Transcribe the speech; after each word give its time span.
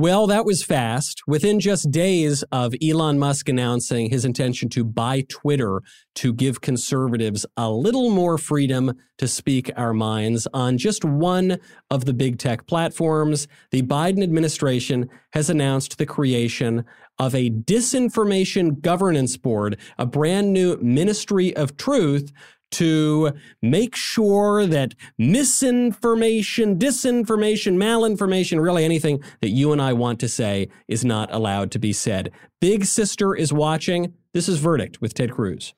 Well, 0.00 0.26
that 0.26 0.44
was 0.44 0.64
fast. 0.64 1.22
Within 1.28 1.60
just 1.60 1.92
days 1.92 2.42
of 2.50 2.74
Elon 2.82 3.16
Musk 3.16 3.48
announcing 3.48 4.10
his 4.10 4.24
intention 4.24 4.68
to 4.70 4.82
buy 4.82 5.24
Twitter 5.28 5.82
to 6.16 6.32
give 6.32 6.60
conservatives 6.60 7.46
a 7.56 7.70
little 7.70 8.10
more 8.10 8.36
freedom 8.36 8.94
to 9.18 9.28
speak 9.28 9.70
our 9.76 9.94
minds 9.94 10.48
on 10.52 10.78
just 10.78 11.04
one 11.04 11.60
of 11.92 12.06
the 12.06 12.12
big 12.12 12.38
tech 12.38 12.66
platforms, 12.66 13.46
the 13.70 13.82
Biden 13.82 14.24
administration 14.24 15.08
has 15.32 15.48
announced 15.48 15.96
the 15.96 16.06
creation 16.06 16.84
of 17.20 17.32
a 17.32 17.50
disinformation 17.50 18.80
governance 18.80 19.36
board, 19.36 19.78
a 19.96 20.06
brand 20.06 20.52
new 20.52 20.76
ministry 20.78 21.54
of 21.54 21.76
truth 21.76 22.32
to 22.74 23.32
make 23.62 23.96
sure 23.96 24.66
that 24.66 24.94
misinformation, 25.18 26.78
disinformation, 26.78 27.76
malinformation, 27.76 28.62
really 28.62 28.84
anything 28.84 29.22
that 29.40 29.50
you 29.50 29.72
and 29.72 29.82
I 29.82 29.92
want 29.92 30.20
to 30.20 30.28
say 30.28 30.68
is 30.88 31.04
not 31.04 31.32
allowed 31.32 31.70
to 31.72 31.78
be 31.78 31.92
said. 31.92 32.30
Big 32.60 32.84
Sister 32.84 33.34
is 33.34 33.52
watching. 33.52 34.14
This 34.32 34.48
is 34.48 34.58
Verdict 34.58 35.00
with 35.00 35.14
Ted 35.14 35.32
Cruz. 35.32 35.74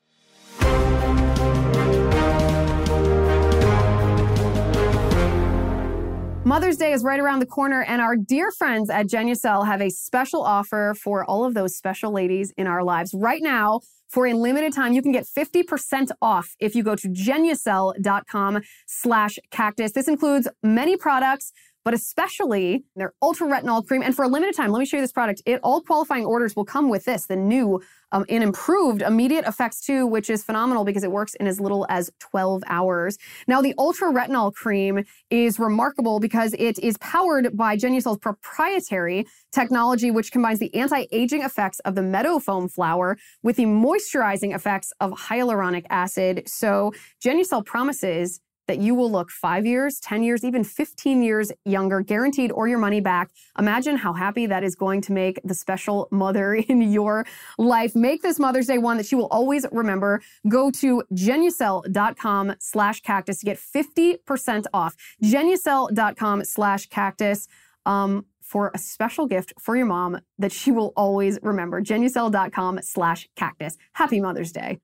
Mother's 6.47 6.77
Day 6.77 6.93
is 6.93 7.03
right 7.03 7.19
around 7.19 7.39
the 7.39 7.45
corner, 7.45 7.83
and 7.83 8.01
our 8.01 8.15
dear 8.15 8.51
friends 8.51 8.89
at 8.89 9.07
Genucel 9.07 9.65
have 9.65 9.81
a 9.81 9.89
special 9.89 10.41
offer 10.41 10.95
for 10.97 11.25
all 11.25 11.43
of 11.43 11.53
those 11.53 11.75
special 11.75 12.13
ladies 12.13 12.51
in 12.51 12.67
our 12.67 12.85
lives. 12.85 13.13
Right 13.13 13.41
now, 13.43 13.81
for 14.09 14.27
a 14.27 14.33
limited 14.33 14.73
time, 14.73 14.93
you 14.93 15.01
can 15.01 15.11
get 15.11 15.25
50% 15.25 16.11
off 16.21 16.55
if 16.59 16.75
you 16.75 16.83
go 16.83 16.95
to 16.95 17.07
genucel.com 17.09 18.61
slash 18.87 19.39
cactus. 19.51 19.91
This 19.91 20.07
includes 20.07 20.47
many 20.63 20.95
products, 20.97 21.51
but 21.87 21.93
especially 21.93 22.83
their 22.97 23.13
ultra 23.21 23.47
retinol 23.47 23.87
cream. 23.87 24.03
And 24.03 24.13
for 24.13 24.25
a 24.25 24.27
limited 24.27 24.53
time, 24.53 24.73
let 24.73 24.79
me 24.79 24.85
show 24.85 24.97
you 24.97 25.01
this 25.03 25.13
product. 25.13 25.41
It 25.45 25.61
all 25.63 25.79
qualifying 25.79 26.25
orders 26.25 26.53
will 26.53 26.65
come 26.65 26.89
with 26.89 27.05
this, 27.05 27.27
the 27.27 27.37
new 27.37 27.81
um, 28.11 28.25
and 28.27 28.43
improved 28.43 29.01
immediate 29.01 29.45
effects 29.45 29.79
too, 29.79 30.05
which 30.05 30.29
is 30.29 30.43
phenomenal 30.43 30.83
because 30.83 31.05
it 31.05 31.11
works 31.13 31.33
in 31.35 31.47
as 31.47 31.61
little 31.61 31.85
as 31.87 32.11
12 32.19 32.63
hours. 32.67 33.17
Now, 33.47 33.61
the 33.61 33.73
ultra 33.77 34.11
retinol 34.11 34.53
cream 34.53 35.05
is 35.29 35.59
remarkable 35.59 36.19
because 36.19 36.53
it 36.59 36.77
is 36.79 36.97
powered 36.97 37.55
by 37.55 37.77
Genucel's 37.77 38.17
proprietary 38.17 39.25
technology, 39.53 40.11
which 40.11 40.33
combines 40.33 40.59
the 40.59 40.75
anti-aging 40.75 41.41
effects 41.41 41.79
of 41.79 41.95
the 41.95 42.01
meadow 42.01 42.37
foam 42.37 42.67
flower 42.67 43.17
with 43.43 43.55
the 43.55 43.65
moisturizing 43.65 44.53
effects 44.53 44.91
of 44.99 45.13
hyaluronic 45.13 45.85
acid. 45.89 46.43
So 46.47 46.91
Genucel 47.25 47.65
promises 47.65 48.41
that 48.67 48.79
you 48.79 48.95
will 48.95 49.11
look 49.11 49.31
five 49.31 49.65
years, 49.65 49.99
10 49.99 50.23
years, 50.23 50.43
even 50.43 50.63
15 50.63 51.21
years 51.21 51.51
younger, 51.65 52.01
guaranteed, 52.01 52.51
or 52.51 52.67
your 52.67 52.77
money 52.77 53.01
back. 53.01 53.31
Imagine 53.57 53.97
how 53.97 54.13
happy 54.13 54.45
that 54.45 54.63
is 54.63 54.75
going 54.75 55.01
to 55.01 55.11
make 55.11 55.39
the 55.43 55.53
special 55.53 56.07
mother 56.11 56.53
in 56.69 56.81
your 56.81 57.25
life. 57.57 57.95
Make 57.95 58.21
this 58.21 58.39
Mother's 58.39 58.67
Day 58.67 58.77
one 58.77 58.97
that 58.97 59.05
she 59.05 59.15
will 59.15 59.27
always 59.27 59.65
remember. 59.71 60.21
Go 60.47 60.71
to 60.71 61.03
genucel.com 61.13 62.55
slash 62.59 63.01
cactus 63.01 63.39
to 63.39 63.45
get 63.45 63.57
50% 63.57 64.65
off. 64.73 64.95
Genucel.com 65.23 66.43
slash 66.45 66.87
cactus. 66.87 67.47
Um, 67.85 68.25
for 68.47 68.71
a 68.73 68.77
special 68.77 69.27
gift 69.27 69.53
for 69.59 69.75
your 69.75 69.85
mom 69.85 70.19
that 70.39 70.53
she 70.53 70.71
will 70.71 70.93
always 70.95 71.37
remember. 71.41 71.81
Genucel.com 71.81 72.79
slash 72.81 73.27
cactus. 73.35 73.77
Happy 73.93 74.21
Mother's 74.21 74.53
Day. 74.53 74.79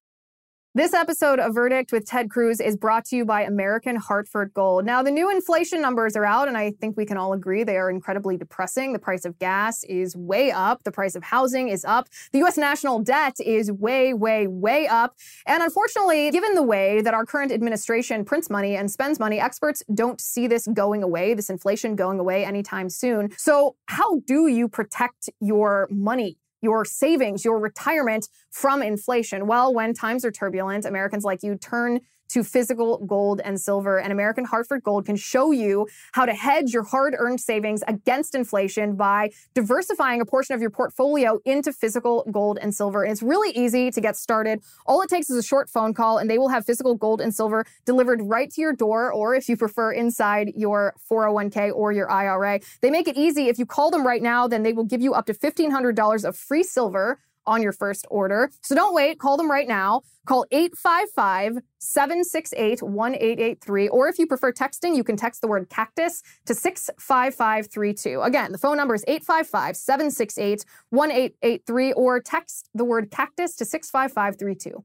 This 0.76 0.96
episode 0.96 1.38
of 1.38 1.54
Verdict 1.54 1.92
with 1.92 2.08
Ted 2.08 2.32
Cruz 2.32 2.60
is 2.60 2.76
brought 2.76 3.06
to 3.06 3.16
you 3.16 3.26
by 3.26 3.44
American 3.44 3.96
Hartford 3.96 4.56
Gold. 4.56 4.86
Now, 4.86 5.04
the 5.04 5.12
new 5.12 5.30
inflation 5.30 5.84
numbers 5.84 6.16
are 6.16 6.26
out, 6.26 6.48
and 6.48 6.58
I 6.58 6.72
think 6.72 6.98
we 6.98 7.06
can 7.06 7.16
all 7.16 7.32
agree 7.34 7.64
they 7.64 7.78
are 7.78 7.92
incredibly 7.92 8.38
depressing. 8.38 8.92
The 8.92 8.98
price 8.98 9.24
of 9.24 9.38
gas 9.38 9.84
is 9.84 10.16
way 10.16 10.50
up, 10.50 10.84
the 10.84 10.92
price 10.92 11.14
of 11.14 11.22
housing 11.26 11.70
is 11.70 11.86
up, 11.86 12.08
the 12.32 12.40
U.S. 12.40 12.58
national 12.58 13.04
debt 13.04 13.36
is 13.40 13.72
way, 13.72 14.16
way, 14.16 14.48
way 14.48 14.88
up. 14.88 15.16
And 15.46 15.62
unfortunately, 15.62 16.32
given 16.32 16.56
the 16.56 16.64
way 16.64 17.02
that 17.04 17.14
our 17.14 17.24
current 17.24 17.52
administration 17.52 18.26
prints 18.26 18.50
money 18.50 18.76
and 18.76 18.90
spends 18.90 19.20
money, 19.20 19.40
experts 19.40 19.84
don't 19.94 20.20
see 20.20 20.48
this 20.48 20.66
going 20.74 21.04
away, 21.04 21.36
this 21.36 21.52
inflation 21.52 21.96
going 21.96 22.20
away 22.20 22.44
anytime 22.44 22.90
soon. 22.90 23.30
So, 23.38 23.76
how 23.86 24.22
do 24.22 24.48
you 24.48 24.68
protect 24.68 25.30
your 25.40 25.88
money? 25.92 26.40
Your 26.64 26.86
savings, 26.86 27.46
your 27.46 27.60
retirement 27.60 28.28
from 28.50 28.82
inflation? 28.82 29.46
Well, 29.46 29.74
when 29.74 29.94
times 29.94 30.26
are 30.26 30.32
turbulent, 30.32 30.86
Americans 30.86 31.24
like 31.24 31.44
you 31.44 31.56
turn 31.56 32.00
to 32.30 32.44
physical 32.44 33.06
gold 33.06 33.42
and 33.44 33.60
silver. 33.60 34.00
And 34.00 34.12
American 34.12 34.46
Hartford 34.46 34.84
Gold 34.84 35.06
can 35.06 35.16
show 35.16 35.52
you 35.52 35.88
how 36.14 36.26
to 36.26 36.34
hedge 36.34 36.74
your 36.74 36.84
hard 36.84 37.16
earned 37.18 37.42
savings 37.42 37.84
against 37.88 38.36
inflation 38.36 38.96
by 38.96 39.32
diversifying 39.54 40.22
a 40.22 40.26
portion 40.26 40.56
of 40.56 40.62
your 40.62 40.70
portfolio 40.70 41.40
into 41.46 41.72
physical 41.72 42.28
gold 42.32 42.58
and 42.62 42.74
silver. 42.74 43.04
And 43.04 43.12
it's 43.12 43.22
really 43.22 43.52
easy 43.52 43.92
to 43.92 44.02
get 44.02 44.16
started. 44.16 44.62
All 44.86 45.02
it 45.02 45.10
takes 45.10 45.30
is 45.30 45.38
a 45.38 45.44
short 45.44 45.70
phone 45.70 45.94
call, 45.94 46.18
and 46.18 46.30
they 46.30 46.38
will 46.38 46.50
have 46.50 46.66
physical 46.66 46.96
gold 46.96 47.22
and 47.22 47.34
silver 47.34 47.66
delivered 47.86 48.22
right 48.22 48.50
to 48.52 48.62
your 48.62 48.74
door, 48.74 49.12
or 49.12 49.36
if 49.36 49.48
you 49.48 49.58
prefer, 49.58 49.92
inside 49.92 50.54
your 50.56 50.94
401k 51.10 51.72
or 51.74 51.92
your 51.92 52.10
IRA. 52.10 52.60
They 52.82 52.90
make 52.90 53.08
it 53.08 53.18
easy. 53.18 53.48
If 53.48 53.60
you 53.60 53.66
call 53.66 53.92
them 53.92 54.06
right 54.06 54.22
now, 54.22 54.48
then 54.48 54.64
they 54.64 54.74
will 54.74 54.84
give 54.84 55.02
you 55.02 55.14
up 55.14 55.26
to 55.28 55.34
$1,500 55.34 56.24
of 56.24 56.36
free 56.36 56.64
silver 56.64 57.20
on 57.46 57.62
your 57.62 57.74
first 57.74 58.06
order. 58.10 58.52
So 58.62 58.76
don't 58.76 58.94
wait. 58.94 59.20
Call 59.20 59.38
them 59.38 59.50
right 59.50 59.68
now. 59.68 60.02
Call 60.26 60.46
855 60.52 61.60
768 61.80 62.82
1883. 62.82 63.88
Or 63.90 64.08
if 64.08 64.18
you 64.18 64.28
prefer 64.28 64.54
texting, 64.54 64.96
you 64.96 65.04
can 65.04 65.18
text 65.18 65.42
the 65.42 65.48
word 65.48 65.70
cactus 65.70 66.24
to 66.46 66.56
65532. 66.56 68.22
Again, 68.22 68.52
the 68.52 68.58
phone 68.58 68.78
number 68.78 68.96
is 68.96 69.04
855 69.08 69.76
768 69.76 70.66
1883 70.90 71.94
or 71.94 72.22
text 72.22 72.70
the 72.74 72.86
word 72.86 73.12
cactus 73.12 73.56
to 73.56 73.66
65532. 73.66 74.84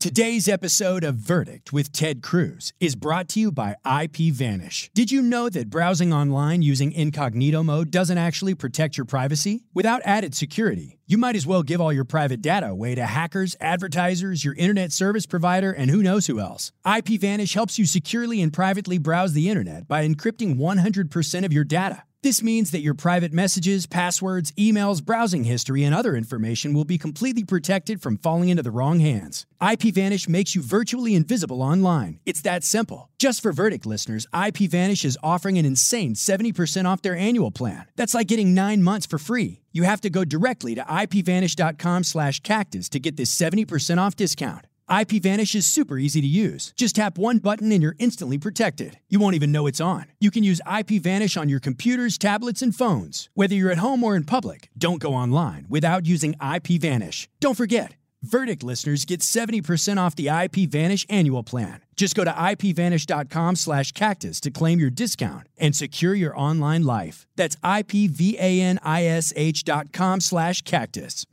Today's 0.00 0.48
episode 0.48 1.04
of 1.04 1.16
Verdict 1.16 1.74
with 1.74 1.92
Ted 1.92 2.22
Cruz 2.22 2.72
is 2.80 2.96
brought 2.96 3.28
to 3.28 3.40
you 3.40 3.52
by 3.52 3.76
IPVanish. 3.84 4.88
Did 4.94 5.12
you 5.12 5.20
know 5.20 5.50
that 5.50 5.68
browsing 5.68 6.10
online 6.10 6.62
using 6.62 6.90
incognito 6.92 7.62
mode 7.62 7.90
doesn't 7.90 8.16
actually 8.16 8.54
protect 8.54 8.96
your 8.96 9.04
privacy? 9.04 9.62
Without 9.74 10.00
added 10.06 10.34
security, 10.34 10.98
you 11.06 11.18
might 11.18 11.36
as 11.36 11.46
well 11.46 11.62
give 11.62 11.82
all 11.82 11.92
your 11.92 12.06
private 12.06 12.40
data 12.40 12.68
away 12.68 12.94
to 12.94 13.04
hackers, 13.04 13.56
advertisers, 13.60 14.42
your 14.42 14.54
internet 14.54 14.90
service 14.90 15.26
provider, 15.26 15.70
and 15.70 15.90
who 15.90 16.02
knows 16.02 16.26
who 16.26 16.40
else. 16.40 16.72
IPVanish 16.86 17.52
helps 17.52 17.78
you 17.78 17.84
securely 17.84 18.40
and 18.40 18.54
privately 18.54 18.96
browse 18.96 19.34
the 19.34 19.50
internet 19.50 19.86
by 19.86 20.08
encrypting 20.08 20.56
100% 20.56 21.44
of 21.44 21.52
your 21.52 21.64
data. 21.64 22.04
This 22.22 22.42
means 22.42 22.70
that 22.72 22.82
your 22.82 22.92
private 22.92 23.32
messages, 23.32 23.86
passwords, 23.86 24.52
emails, 24.52 25.02
browsing 25.02 25.44
history, 25.44 25.84
and 25.84 25.94
other 25.94 26.14
information 26.14 26.74
will 26.74 26.84
be 26.84 26.98
completely 26.98 27.44
protected 27.44 28.02
from 28.02 28.18
falling 28.18 28.50
into 28.50 28.62
the 28.62 28.70
wrong 28.70 29.00
hands. 29.00 29.46
IPVanish 29.62 30.28
makes 30.28 30.54
you 30.54 30.60
virtually 30.60 31.14
invisible 31.14 31.62
online. 31.62 32.20
It's 32.26 32.42
that 32.42 32.62
simple. 32.62 33.08
Just 33.18 33.40
for 33.40 33.52
Verdict 33.52 33.86
listeners, 33.86 34.26
IPVanish 34.34 35.02
is 35.06 35.16
offering 35.22 35.56
an 35.56 35.64
insane 35.64 36.12
70% 36.12 36.84
off 36.84 37.00
their 37.00 37.16
annual 37.16 37.50
plan. 37.50 37.86
That's 37.96 38.12
like 38.12 38.26
getting 38.26 38.54
nine 38.54 38.82
months 38.82 39.06
for 39.06 39.18
free. 39.18 39.62
You 39.72 39.84
have 39.84 40.02
to 40.02 40.10
go 40.10 40.22
directly 40.22 40.74
to 40.74 40.82
ipvanish.com 40.82 42.04
slash 42.04 42.40
cactus 42.40 42.90
to 42.90 43.00
get 43.00 43.16
this 43.16 43.34
70% 43.34 43.96
off 43.96 44.14
discount. 44.14 44.66
IPVanish 44.90 45.54
is 45.54 45.66
super 45.66 45.98
easy 45.98 46.20
to 46.20 46.26
use. 46.26 46.74
Just 46.76 46.96
tap 46.96 47.16
one 47.16 47.38
button 47.38 47.70
and 47.70 47.80
you're 47.80 47.94
instantly 48.00 48.38
protected. 48.38 48.98
You 49.08 49.20
won't 49.20 49.36
even 49.36 49.52
know 49.52 49.68
it's 49.68 49.80
on. 49.80 50.06
You 50.18 50.32
can 50.32 50.42
use 50.42 50.60
IPVanish 50.66 51.40
on 51.40 51.48
your 51.48 51.60
computers, 51.60 52.18
tablets, 52.18 52.60
and 52.60 52.74
phones. 52.74 53.30
Whether 53.34 53.54
you're 53.54 53.70
at 53.70 53.78
home 53.78 54.02
or 54.02 54.16
in 54.16 54.24
public, 54.24 54.68
don't 54.76 54.98
go 54.98 55.14
online 55.14 55.66
without 55.68 56.06
using 56.06 56.34
IPVanish. 56.34 57.28
Don't 57.38 57.56
forget, 57.56 57.94
Verdict 58.22 58.62
listeners 58.62 59.04
get 59.04 59.20
70% 59.20 59.96
off 59.96 60.14
the 60.14 60.26
IPVanish 60.26 61.06
annual 61.08 61.42
plan. 61.42 61.80
Just 61.96 62.14
go 62.14 62.24
to 62.24 62.30
ipvanish.com 62.30 63.56
slash 63.56 63.92
cactus 63.92 64.40
to 64.40 64.50
claim 64.50 64.78
your 64.78 64.90
discount 64.90 65.46
and 65.56 65.74
secure 65.74 66.14
your 66.14 66.36
online 66.36 66.82
life. 66.82 67.26
That's 67.36 67.56
ipvanish 67.56 69.64
dot 69.64 69.92
com 69.92 70.20
slash 70.20 70.62
cactus. 70.62 71.24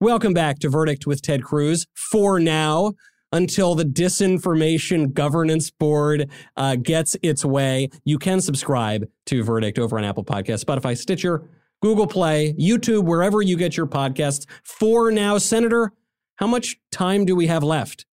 Welcome 0.00 0.32
back 0.32 0.60
to 0.60 0.68
Verdict 0.68 1.08
with 1.08 1.22
Ted 1.22 1.42
Cruz. 1.42 1.84
For 1.92 2.38
now, 2.38 2.92
until 3.32 3.74
the 3.74 3.82
Disinformation 3.82 5.12
Governance 5.12 5.72
Board 5.72 6.30
uh, 6.56 6.76
gets 6.76 7.16
its 7.20 7.44
way, 7.44 7.88
you 8.04 8.16
can 8.16 8.40
subscribe 8.40 9.08
to 9.26 9.42
Verdict 9.42 9.76
over 9.76 9.98
on 9.98 10.04
Apple 10.04 10.24
Podcasts, 10.24 10.64
Spotify, 10.64 10.96
Stitcher, 10.96 11.50
Google 11.82 12.06
Play, 12.06 12.52
YouTube, 12.52 13.06
wherever 13.06 13.42
you 13.42 13.56
get 13.56 13.76
your 13.76 13.88
podcasts. 13.88 14.46
For 14.62 15.10
now, 15.10 15.36
Senator, 15.36 15.90
how 16.36 16.46
much 16.46 16.76
time 16.92 17.24
do 17.24 17.34
we 17.34 17.48
have 17.48 17.64
left? 17.64 18.06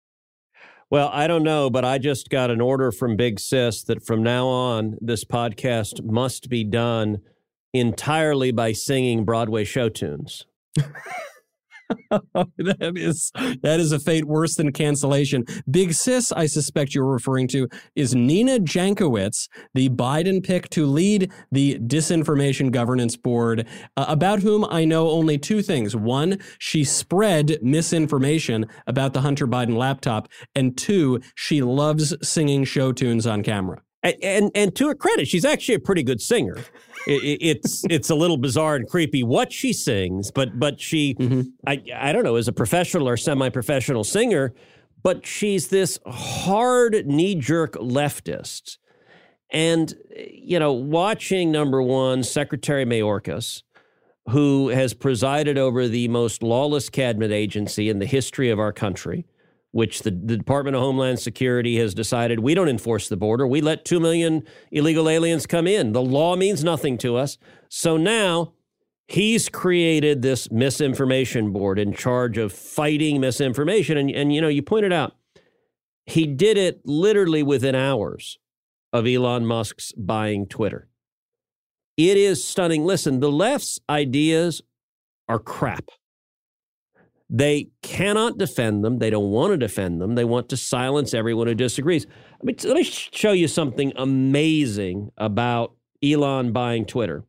Well, 0.89 1.11
I 1.13 1.27
don't 1.27 1.43
know, 1.43 1.69
but 1.69 1.85
I 1.85 1.99
just 1.99 2.29
got 2.29 2.49
an 2.49 2.61
order 2.61 2.91
from 2.91 3.15
Big 3.15 3.39
Sis 3.39 3.83
that 3.83 4.03
from 4.03 4.23
now 4.23 4.47
on, 4.47 4.97
this 5.01 5.23
podcast 5.23 6.03
must 6.03 6.49
be 6.49 6.63
done 6.63 7.19
entirely 7.75 8.51
by 8.51 8.71
singing 8.71 9.23
Broadway 9.23 9.63
show 9.65 9.87
tunes. 9.87 10.47
that 12.09 12.93
is 12.95 13.31
that 13.61 13.79
is 13.79 13.91
a 13.91 13.99
fate 13.99 14.25
worse 14.25 14.55
than 14.55 14.71
cancellation. 14.71 15.45
Big 15.69 15.93
Sis, 15.93 16.31
I 16.31 16.45
suspect 16.45 16.95
you're 16.95 17.05
referring 17.05 17.47
to, 17.49 17.67
is 17.95 18.15
Nina 18.15 18.59
Jankowicz, 18.59 19.47
the 19.73 19.89
Biden 19.89 20.43
pick 20.43 20.69
to 20.69 20.85
lead 20.85 21.31
the 21.51 21.79
Disinformation 21.79 22.71
Governance 22.71 23.15
Board, 23.15 23.67
uh, 23.97 24.05
about 24.07 24.39
whom 24.39 24.65
I 24.65 24.85
know 24.85 25.09
only 25.09 25.37
two 25.37 25.61
things. 25.61 25.95
One, 25.95 26.39
she 26.59 26.83
spread 26.83 27.57
misinformation 27.61 28.65
about 28.87 29.13
the 29.13 29.21
Hunter 29.21 29.47
Biden 29.47 29.77
laptop, 29.77 30.27
and 30.55 30.77
two, 30.77 31.19
she 31.35 31.61
loves 31.61 32.15
singing 32.27 32.63
show 32.63 32.91
tunes 32.91 33.27
on 33.27 33.43
camera. 33.43 33.81
And, 34.05 34.15
and, 34.21 34.51
and 34.53 34.75
to 34.75 34.87
her 34.87 34.95
credit, 34.95 35.27
she's 35.27 35.45
actually 35.45 35.75
a 35.75 35.79
pretty 35.79 36.03
good 36.03 36.21
singer. 36.21 36.57
It, 37.07 37.39
it's 37.41 37.83
it's 37.89 38.09
a 38.09 38.15
little 38.15 38.37
bizarre 38.37 38.75
and 38.75 38.87
creepy 38.87 39.23
what 39.23 39.51
she 39.51 39.73
sings, 39.73 40.31
but 40.31 40.59
but 40.59 40.79
she 40.79 41.15
mm-hmm. 41.15 41.41
I 41.65 41.81
I 41.95 42.11
don't 42.11 42.23
know 42.23 42.35
as 42.35 42.47
a 42.47 42.53
professional 42.53 43.09
or 43.09 43.17
semi 43.17 43.49
professional 43.49 44.03
singer, 44.03 44.53
but 45.03 45.25
she's 45.25 45.69
this 45.69 45.99
hard 46.05 47.05
knee 47.07 47.35
jerk 47.35 47.73
leftist, 47.73 48.77
and 49.49 49.93
you 50.15 50.59
know 50.59 50.73
watching 50.73 51.51
number 51.51 51.81
one 51.81 52.23
Secretary 52.23 52.85
Mayorkas, 52.85 53.63
who 54.29 54.69
has 54.69 54.93
presided 54.93 55.57
over 55.57 55.87
the 55.87 56.07
most 56.09 56.43
lawless 56.43 56.89
cabinet 56.89 57.31
agency 57.31 57.89
in 57.89 57.99
the 57.99 58.05
history 58.05 58.49
of 58.49 58.59
our 58.59 58.71
country 58.71 59.25
which 59.75 60.03
the, 60.03 60.09
the, 60.11 60.37
Department 60.37 60.73
of 60.73 60.81
Homeland 60.81 61.19
Security 61.19 61.75
has 61.79 61.93
decided 61.93 62.39
we 62.39 62.53
don't 62.53 62.69
enforce 62.69 63.09
the 63.09 63.17
border. 63.17 63.45
We 63.45 63.59
let 63.59 63.83
2 63.83 63.99
million 63.99 64.43
illegal 64.71 65.09
aliens 65.09 65.45
come 65.45 65.67
in. 65.67 65.91
The 65.91 66.01
law 66.01 66.37
means 66.37 66.63
nothing 66.63 66.97
to 66.99 67.17
us. 67.17 67.37
So 67.67 67.97
now 67.97 68.53
he's 69.09 69.49
created 69.49 70.21
this 70.21 70.49
misinformation 70.49 71.51
board 71.51 71.77
in 71.77 71.91
charge 71.91 72.37
of 72.37 72.53
fighting 72.53 73.19
misinformation. 73.19 73.97
And, 73.97 74.09
and 74.11 74.33
you 74.33 74.39
know, 74.39 74.47
you 74.47 74.61
pointed 74.61 74.93
out, 74.93 75.17
he 76.05 76.25
did 76.25 76.57
it 76.57 76.79
literally 76.85 77.43
within 77.43 77.75
hours 77.75 78.39
of 78.93 79.05
Elon 79.05 79.45
Musk's 79.45 79.91
buying 79.91 80.47
Twitter. 80.47 80.87
It 81.97 82.15
is 82.15 82.41
stunning. 82.41 82.85
Listen, 82.85 83.19
the 83.19 83.29
left's 83.29 83.81
ideas 83.89 84.61
are 85.27 85.37
crap. 85.37 85.89
They 87.29 87.69
cannot 87.81 88.37
defend 88.37 88.83
them. 88.83 88.99
They 88.99 89.09
don't 89.09 89.31
want 89.31 89.51
to 89.51 89.57
defend 89.57 89.99
them. 89.99 90.15
They 90.15 90.25
want 90.25 90.49
to 90.49 90.57
silence 90.57 91.13
everyone 91.13 91.47
who 91.47 91.55
disagrees. 91.55 92.05
I 92.05 92.43
mean, 92.43 92.55
let 92.63 92.75
me 92.75 92.83
show 92.83 93.31
you 93.31 93.47
something 93.47 93.93
amazing 93.95 95.11
about 95.17 95.73
Elon 96.03 96.51
buying 96.51 96.85
Twitter, 96.85 97.23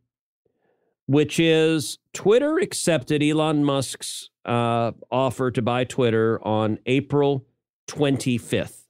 which 1.06 1.40
is 1.40 1.98
Twitter 2.12 2.58
accepted 2.58 3.22
Elon 3.22 3.64
Musk's 3.64 4.28
uh, 4.44 4.92
offer 5.10 5.50
to 5.50 5.62
buy 5.62 5.84
Twitter 5.84 6.44
on 6.46 6.78
April 6.84 7.46
25th. 7.88 8.82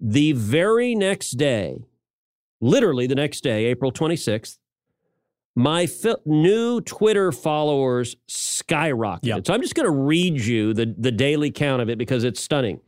The 0.00 0.32
very 0.32 0.94
next 0.94 1.32
day, 1.32 1.84
literally 2.60 3.06
the 3.06 3.14
next 3.14 3.42
day, 3.42 3.66
April 3.66 3.92
26th, 3.92 4.56
my 5.56 5.86
fi- 5.86 6.16
new 6.24 6.80
Twitter 6.80 7.32
followers 7.32 8.16
skyrocketed. 8.28 9.24
Yep. 9.24 9.46
So 9.46 9.54
I'm 9.54 9.62
just 9.62 9.74
going 9.74 9.86
to 9.86 9.96
read 9.96 10.40
you 10.40 10.72
the, 10.72 10.94
the 10.96 11.12
daily 11.12 11.50
count 11.50 11.82
of 11.82 11.88
it 11.88 11.98
because 11.98 12.24
it's 12.24 12.40
stunning. 12.40 12.80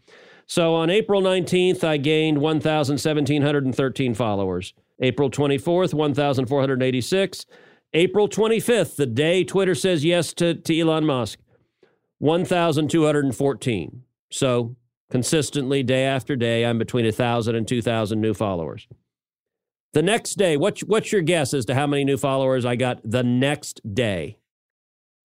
So 0.47 0.75
on 0.75 0.91
April 0.91 1.23
19th, 1.23 1.85
I 1.85 1.97
gained 1.97 2.39
1,1713 2.39 4.17
followers. 4.17 4.75
April 5.01 5.31
24th, 5.31 5.95
1,486. 5.95 7.47
April 7.95 8.29
25th, 8.29 8.97
the 8.97 9.07
day 9.07 9.45
Twitter 9.45 9.75
says 9.75 10.05
yes 10.05 10.33
to, 10.35 10.55
to 10.55 10.79
Elon 10.79 11.05
Musk, 11.05 11.39
1,214. 12.19 14.03
So 14.31 14.77
consistently, 15.11 15.83
day 15.83 16.05
after 16.05 16.37
day, 16.37 16.65
I'm 16.65 16.79
between 16.79 17.05
1,000 17.05 17.55
and 17.55 17.69
2,000 17.69 18.21
new 18.21 18.33
followers. 18.33 18.87
The 19.93 20.03
next 20.03 20.39
day, 20.39 20.57
what's, 20.57 20.81
what's 20.83 21.13
your 21.13 21.21
guess 21.21 21.53
as 21.53 21.67
to 21.67 21.75
how 21.75 21.87
many 21.87 22.05
new 22.05 22.17
followers 22.17 22.65
I 22.65 22.77
got 22.77 23.01
the 23.05 23.23
next 23.23 23.83
day? 23.95 24.39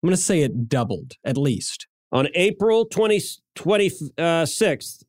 I'm 0.02 0.08
going 0.08 0.16
to 0.16 0.22
say 0.22 0.40
it 0.40 0.66
doubled 0.68 1.12
at 1.24 1.36
least. 1.36 1.86
On 2.12 2.28
April 2.34 2.86
20, 2.86 3.20
26th, 3.56 5.04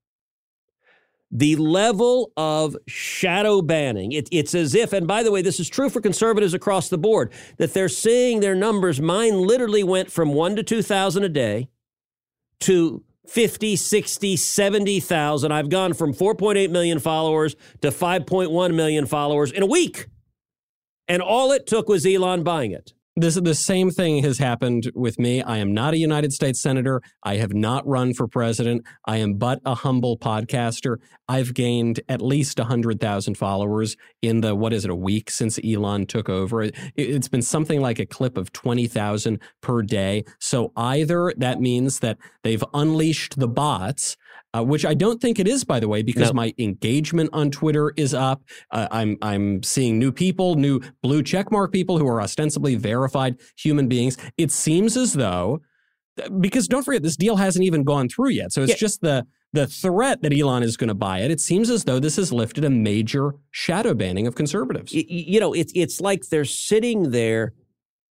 the 1.32 1.56
level 1.58 2.32
of 2.38 2.76
shadow 2.88 3.62
banning, 3.62 4.12
it, 4.12 4.28
it's 4.32 4.56
as 4.56 4.74
if, 4.74 4.94
and 4.94 5.08
by 5.08 5.22
the 5.24 5.32
way, 5.32 5.42
this 5.42 5.60
is 5.60 5.70
true 5.70 5.90
for 5.90 6.02
conservatives 6.02 6.54
across 6.54 6.90
the 6.90 6.98
board, 6.98 7.32
that 7.58 7.74
they're 7.74 7.90
seeing 7.90 8.40
their 8.40 8.56
numbers. 8.56 9.00
Mine 9.00 9.42
literally 9.42 9.84
went 9.84 10.12
from 10.12 10.34
one 10.34 10.56
to 10.56 10.64
2,000 10.64 11.24
a 11.24 11.30
day 11.30 11.70
to 12.62 13.04
50, 13.28 13.76
60, 13.76 14.36
70,000. 14.36 15.52
I've 15.52 15.70
gone 15.70 15.94
from 15.94 16.14
4.8 16.14 16.72
million 16.72 17.00
followers 17.00 17.56
to 17.82 17.90
5.1 17.90 18.74
million 18.74 19.06
followers 19.06 19.52
in 19.52 19.62
a 19.62 19.68
week. 19.68 20.08
And 21.08 21.22
all 21.22 21.52
it 21.52 21.68
took 21.68 21.88
was 21.88 22.06
Elon 22.06 22.44
buying 22.44 22.72
it. 22.72 22.94
This 23.20 23.36
the 23.36 23.54
same 23.54 23.92
thing 23.92 24.24
has 24.24 24.38
happened 24.38 24.92
with 24.96 25.20
me. 25.20 25.44
I 25.44 25.58
am 25.58 25.74
not 25.74 25.94
a 25.94 25.98
United 25.98 26.32
States 26.32 26.62
senator. 26.62 27.02
I 27.22 27.36
have 27.36 27.54
not 27.54 27.86
run 27.86 28.14
for 28.14 28.30
president. 28.30 28.86
I 29.06 29.18
am 29.18 29.34
but 29.34 29.60
a 29.66 29.76
humble 29.76 30.18
podcaster. 30.18 31.00
I've 31.28 31.54
gained 31.54 32.00
at 32.08 32.22
least 32.22 32.58
hundred 32.60 33.02
thousand 33.02 33.36
followers 33.36 33.98
in 34.22 34.40
the 34.40 34.56
what 34.56 34.72
is 34.72 34.86
it 34.86 34.92
a 34.92 34.96
week 34.96 35.30
since 35.32 35.60
Elon 35.66 36.06
took 36.06 36.30
over. 36.30 36.62
It, 36.62 36.76
it's 36.96 37.28
been 37.28 37.42
something 37.42 37.82
like 37.82 38.00
a 38.00 38.06
clip 38.06 38.38
of 38.38 38.54
twenty 38.54 38.88
thousand 38.88 39.42
per 39.60 39.82
day. 39.82 40.24
So 40.40 40.72
either 40.78 41.34
that 41.36 41.60
means 41.60 42.00
that 42.00 42.18
they've 42.44 42.64
unleashed 42.74 43.38
the 43.38 43.50
bots 43.50 44.16
uh, 44.54 44.64
which 44.64 44.86
I 44.86 44.94
don't 44.94 45.22
think 45.22 45.40
it 45.40 45.48
is, 45.48 45.64
by 45.64 45.80
the 45.80 45.88
way, 45.88 46.02
because 46.02 46.30
no. 46.30 46.34
my 46.34 46.54
engagement 46.58 47.30
on 47.34 47.52
Twitter 47.52 47.94
is 47.98 48.14
up. 48.14 48.44
Uh, 48.72 48.88
I'm 48.92 49.18
I'm 49.22 49.62
seeing 49.64 50.00
new 50.00 50.12
people, 50.12 50.56
new 50.56 50.82
blue 51.04 51.22
checkmark 51.22 51.72
people 51.72 51.98
who 51.98 52.08
are 52.08 52.22
ostensibly 52.22 52.76
verified 52.76 53.38
human 53.58 53.88
beings. 53.88 54.18
It 54.38 54.52
seems 54.52 54.98
as 54.98 55.14
though, 55.14 55.62
because 56.40 56.68
don't 56.68 56.84
forget, 56.84 57.04
this 57.04 57.18
deal 57.18 57.36
hasn't 57.36 57.64
even 57.64 57.84
gone 57.84 58.10
through 58.10 58.30
yet, 58.30 58.52
so 58.52 58.62
it's 58.62 58.72
yeah. 58.72 58.78
just 58.78 59.02
the 59.02 59.26
the 59.54 59.68
threat 59.68 60.22
that 60.22 60.34
Elon 60.34 60.64
is 60.64 60.78
going 60.78 60.90
to 60.90 60.96
buy 60.96 61.20
it. 61.20 61.32
It 61.32 61.42
seems 61.42 61.70
as 61.70 61.84
though 61.84 62.00
this 62.00 62.18
has 62.18 62.32
lifted 62.32 62.64
a 62.64 62.70
major 62.70 63.34
shadow 63.52 63.94
banning 63.94 64.28
of 64.28 64.36
conservatives. 64.36 64.94
You, 64.94 65.04
you 65.08 65.40
know, 65.40 65.54
it's 65.54 65.72
it's 65.76 66.02
like 66.02 66.28
they're 66.30 66.46
sitting 66.46 67.12
there 67.12 67.54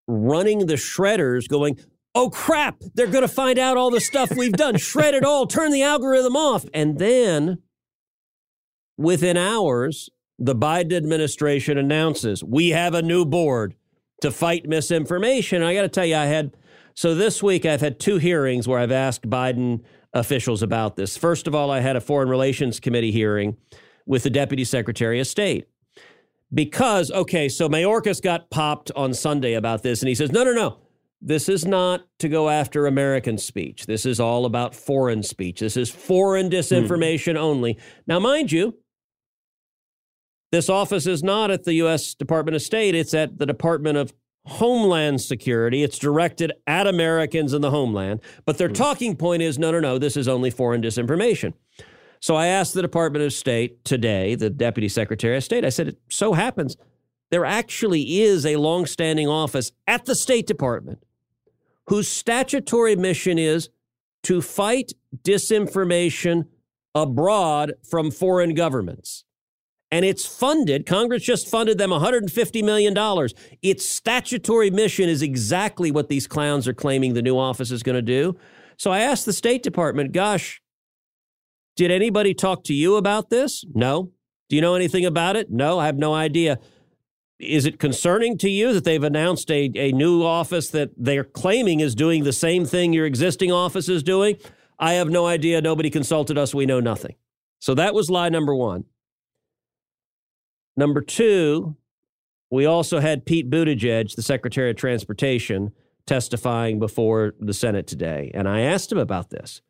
running 0.07 0.67
the 0.67 0.75
shredders, 0.75 1.49
going 1.49 1.79
oh 2.15 2.31
crap, 2.31 2.83
they're 2.95 3.07
going 3.07 3.23
to 3.23 3.29
find 3.29 3.59
out 3.59 3.77
all 3.77 3.91
the 3.91 4.01
stuff 4.01 4.31
we've 4.37 4.53
done, 4.53 4.77
shred 4.79 5.15
it 5.15 5.25
all, 5.25 5.47
turn 5.47 5.73
the 5.73 5.83
algorithm 5.83 6.37
off. 6.37 6.65
And 6.75 6.99
then 6.99 7.59
within 8.97 9.37
hours, 9.37 10.11
the 10.39 10.55
Biden 10.55 10.93
administration 10.93 11.79
announces 11.79 12.45
we 12.45 12.71
have 12.71 12.95
a 12.95 13.03
new 13.03 13.25
board 13.25 13.75
to 14.21 14.31
fight 14.31 14.67
misinformation. 14.67 15.63
I 15.63 15.75
got 15.75 15.83
to 15.83 15.89
tell 15.89 16.05
you, 16.05 16.17
I 16.17 16.27
had, 16.27 16.57
so 16.95 17.15
this 17.15 17.43
week 17.43 17.65
I've 17.65 17.81
had 17.81 18.01
two 18.01 18.19
hearings 18.19 18.67
where 18.67 18.79
I've 18.79 18.93
asked 18.93 19.29
Biden 19.29 19.83
officials 20.13 20.63
about 20.63 20.97
this. 20.97 21.17
First 21.17 21.47
of 21.47 21.55
all, 21.55 21.71
I 21.71 21.81
had 21.81 21.97
a 21.97 22.01
Foreign 22.01 22.29
Relations 22.29 22.81
Committee 22.81 23.13
hearing 23.13 23.57
with 24.07 24.23
the 24.23 24.31
Deputy 24.31 24.65
Secretary 24.65 25.21
of 25.21 25.27
State. 25.27 25.69
Because, 26.53 27.11
okay, 27.11 27.49
so 27.49 27.69
Mayorkas 27.69 28.23
got 28.23 28.49
popped 28.49 28.91
on 28.97 29.13
Sunday 29.13 29.53
about 29.53 29.83
this, 29.83 30.01
and 30.01 30.09
he 30.09 30.15
says, 30.15 30.33
no, 30.33 30.45
no, 30.45 30.53
no. 30.53 30.79
This 31.21 31.49
is 31.49 31.67
not 31.67 32.07
to 32.21 32.29
go 32.29 32.49
after 32.49 32.87
American 32.87 33.39
speech. 33.39 33.87
This 33.87 34.07
is 34.07 34.21
all 34.21 34.45
about 34.45 34.75
foreign 34.75 35.23
speech. 35.23 35.61
This 35.61 35.77
is 35.77 35.91
foreign 35.91 36.49
disinformation 36.49 37.35
mm. 37.35 37.39
only. 37.39 37.79
Now, 38.07 38.21
mind 38.21 38.53
you, 38.53 38.79
this 40.53 40.69
office 40.69 41.07
is 41.07 41.23
not 41.23 41.51
at 41.51 41.65
the 41.65 41.75
U.S. 41.75 42.15
Department 42.15 42.55
of 42.55 42.63
State, 42.63 42.95
it's 42.95 43.15
at 43.15 43.39
the 43.39 43.47
Department 43.47 43.99
of 43.99 44.13
Homeland 44.47 45.21
Security. 45.21 45.83
It's 45.83 45.99
directed 45.99 46.53
at 46.67 46.87
Americans 46.87 47.53
in 47.53 47.61
the 47.61 47.71
homeland. 47.71 48.21
But 48.47 48.57
their 48.59 48.69
mm. 48.69 48.75
talking 48.75 49.17
point 49.17 49.43
is 49.43 49.59
no, 49.59 49.73
no, 49.73 49.81
no, 49.81 49.99
this 49.99 50.17
is 50.17 50.29
only 50.29 50.51
foreign 50.51 50.81
disinformation. 50.81 51.53
So 52.21 52.35
I 52.37 52.47
asked 52.47 52.75
the 52.75 52.83
Department 52.83 53.25
of 53.25 53.33
State 53.33 53.85
today, 53.85 54.35
the 54.35 54.51
Deputy 54.51 54.89
Secretary 54.89 55.37
of 55.37 55.45
State, 55.45 55.65
I 55.65 55.69
said, 55.69 55.89
it 55.89 55.99
so 56.09 56.33
happens 56.33 56.77
there 57.31 57.45
actually 57.45 58.23
is 58.23 58.47
a 58.47 58.57
longstanding 58.57 59.29
office 59.29 59.73
at 59.87 60.07
the 60.07 60.15
State 60.15 60.47
Department 60.47 61.03
whose 61.89 62.09
statutory 62.09 62.97
mission 62.97 63.39
is 63.39 63.71
to 64.25 64.41
fight 64.41 64.93
disinformation 65.23 66.47
abroad 66.95 67.73
from 67.89 68.11
foreign 68.11 68.55
governments. 68.55 69.25
And 69.91 70.05
it's 70.05 70.27
funded, 70.27 70.85
Congress 70.85 71.23
just 71.23 71.49
funded 71.49 71.79
them 71.79 71.91
$150 71.91 72.63
million. 72.63 72.95
Its 73.63 73.89
statutory 73.89 74.71
mission 74.71 75.09
is 75.09 75.23
exactly 75.23 75.91
what 75.91 76.09
these 76.09 76.27
clowns 76.27 76.69
are 76.69 76.75
claiming 76.75 77.15
the 77.15 77.23
new 77.23 77.39
office 77.39 77.71
is 77.71 77.83
going 77.83 77.97
to 77.97 78.03
do. 78.03 78.37
So 78.77 78.91
I 78.91 79.01
asked 79.01 79.25
the 79.25 79.33
State 79.33 79.63
Department, 79.63 80.13
gosh, 80.13 80.61
did 81.75 81.91
anybody 81.91 82.35
talk 82.35 82.65
to 82.65 82.75
you 82.75 82.97
about 82.97 83.31
this? 83.31 83.65
No. 83.75 84.13
Do 84.51 84.57
you 84.57 84.63
know 84.63 84.75
anything 84.75 85.07
about 85.07 85.37
it? 85.37 85.51
No, 85.51 85.79
I 85.79 85.87
have 85.87 85.97
no 85.97 86.13
idea 86.13 86.59
is 87.39 87.67
it 87.67 87.79
concerning 87.79 88.37
to 88.39 88.51
you 88.51 88.73
that 88.73 88.85
they've 88.85 89.03
announced 89.03 89.51
a, 89.51 89.71
a 89.75 89.93
new 89.93 90.25
office 90.25 90.71
that 90.71 90.91
they're 90.97 91.25
claiming 91.25 91.81
is 91.81 91.95
doing 91.95 92.25
the 92.25 92.33
same 92.33 92.65
thing 92.65 92.93
your 92.93 93.07
existing 93.07 93.53
office 93.53 93.89
is 93.89 94.03
doing? 94.03 94.37
I 94.79 94.95
have 94.95 95.09
no 95.09 95.27
idea. 95.27 95.61
Nobody 95.61 95.91
consulted 95.91 96.39
us. 96.39 96.55
We 96.55 96.67
know 96.67 96.81
nothing. 96.81 97.15
So 97.61 97.75
that 97.75 97.95
was 97.95 98.11
lie 98.11 98.29
number 98.29 98.55
one. 98.55 98.85
Number 100.77 101.01
two, 101.01 101.77
we 102.51 102.65
also 102.65 103.01
had 103.01 103.27
Pete 103.27 103.51
Buttigieg, 103.51 104.15
the 104.15 104.23
Secretary 104.23 104.71
of 104.71 104.77
Transportation, 104.77 105.73
testifying 106.07 106.79
before 106.79 107.35
the 107.41 107.53
Senate 107.53 107.87
today. 107.87 108.31
And 108.33 108.49
I 108.49 108.61
asked 108.61 108.91
him 108.91 108.99
about 108.99 109.31
this. 109.31 109.61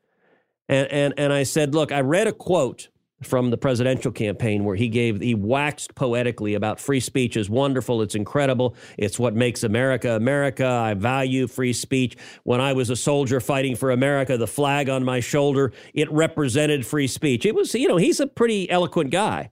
And, 0.69 0.87
and, 0.93 1.15
and 1.17 1.33
I 1.33 1.43
said, 1.43 1.75
look, 1.75 1.91
I 1.93 2.01
read 2.01 2.27
a 2.27 2.33
quote 2.33 2.89
from 3.23 3.51
the 3.51 3.57
presidential 3.57 4.13
campaign 4.13 4.65
where 4.65 4.77
he 4.77 4.89
gave 4.89 5.21
he 5.21 5.35
waxed 5.35 5.95
poetically 5.95 6.55
about 6.55 6.79
free 6.79 7.01
speech 7.01 7.37
is 7.37 7.51
wonderful 7.51 8.01
it's 8.01 8.15
incredible 8.15 8.77
it's 8.97 9.19
what 9.19 9.35
makes 9.35 9.65
america 9.65 10.15
america 10.15 10.67
i 10.67 10.95
value 10.95 11.47
free 11.49 11.73
speech. 11.73 12.17
When 12.45 12.61
i 12.61 12.73
was 12.73 12.91
a 12.91 12.97
soldier 12.97 13.41
fighting 13.41 13.75
for 13.75 13.91
america 13.91 14.37
the 14.37 14.47
flag 14.47 14.89
on 14.89 15.05
my 15.05 15.19
shoulder 15.21 15.73
it 15.95 16.11
represented 16.13 16.87
free 16.87 17.09
speech. 17.09 17.45
It 17.45 17.55
was 17.55 17.75
you 17.75 17.89
know 17.89 17.97
he's 17.97 18.21
a 18.21 18.27
pretty 18.27 18.71
eloquent 18.71 19.11
guy. 19.11 19.51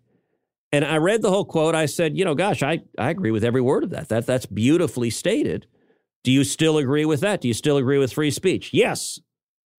And 0.70 0.84
i 0.84 0.98
read 0.98 1.22
the 1.22 1.30
whole 1.30 1.44
quote 1.44 1.74
i 1.74 1.86
said 1.86 2.16
you 2.16 2.24
know 2.24 2.34
gosh 2.34 2.62
i, 2.62 2.82
I 2.98 3.10
agree 3.10 3.32
with 3.32 3.44
every 3.44 3.60
word 3.60 3.82
of 3.82 3.90
that. 3.90 4.08
That 4.08 4.26
that's 4.26 4.46
beautifully 4.46 5.10
stated. 5.10 5.66
Do 6.22 6.32
you 6.32 6.44
still 6.44 6.78
agree 6.78 7.04
with 7.04 7.20
that? 7.20 7.40
Do 7.40 7.48
you 7.48 7.54
still 7.54 7.76
agree 7.76 7.98
with 7.98 8.12
free 8.12 8.30
speech? 8.30 8.72
Yes 8.72 9.20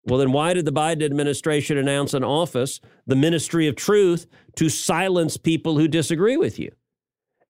well, 0.08 0.18
then 0.18 0.32
why 0.32 0.54
did 0.54 0.64
the 0.64 0.72
Biden 0.72 1.04
administration 1.04 1.76
announce 1.78 2.14
an 2.14 2.24
office, 2.24 2.80
the 3.06 3.16
Ministry 3.16 3.68
of 3.68 3.76
Truth, 3.76 4.26
to 4.56 4.68
silence 4.68 5.36
people 5.36 5.78
who 5.78 5.88
disagree 5.88 6.36
with 6.36 6.58
you? 6.58 6.72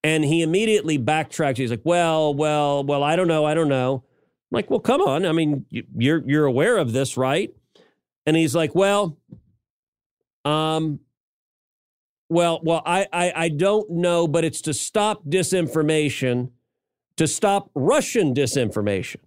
And 0.05 0.25
he 0.25 0.43
immediately 0.43 0.99
backtracks. 0.99 1.57
He's 1.57 1.71
like, 1.71 1.83
well, 1.85 2.35
well, 2.35 2.85
well, 2.85 3.03
I 3.03 3.17
don't 3.17 3.29
know. 3.29 3.45
I 3.45 3.55
don't 3.55 3.69
know. 3.69 4.05
I'm 4.05 4.57
like, 4.57 4.71
well, 4.71 4.81
come 4.81 5.01
on. 5.01 5.27
I 5.27 5.33
mean, 5.33 5.67
you're 5.71 6.23
you're 6.27 6.47
aware 6.47 6.79
of 6.79 6.93
this, 6.93 7.17
right? 7.17 7.53
And 8.27 8.37
he's 8.37 8.55
like, 8.55 8.75
well, 8.75 9.19
um, 10.45 11.01
well, 12.29 12.61
well, 12.63 12.83
I, 12.85 13.07
I, 13.13 13.33
I 13.35 13.49
don't 13.49 13.91
know, 13.91 14.29
but 14.29 14.45
it's 14.45 14.61
to 14.63 14.75
stop 14.75 15.25
disinformation, 15.25 16.51
to 17.17 17.27
stop 17.27 17.71
Russian 17.75 18.35
disinformation. 18.35 19.21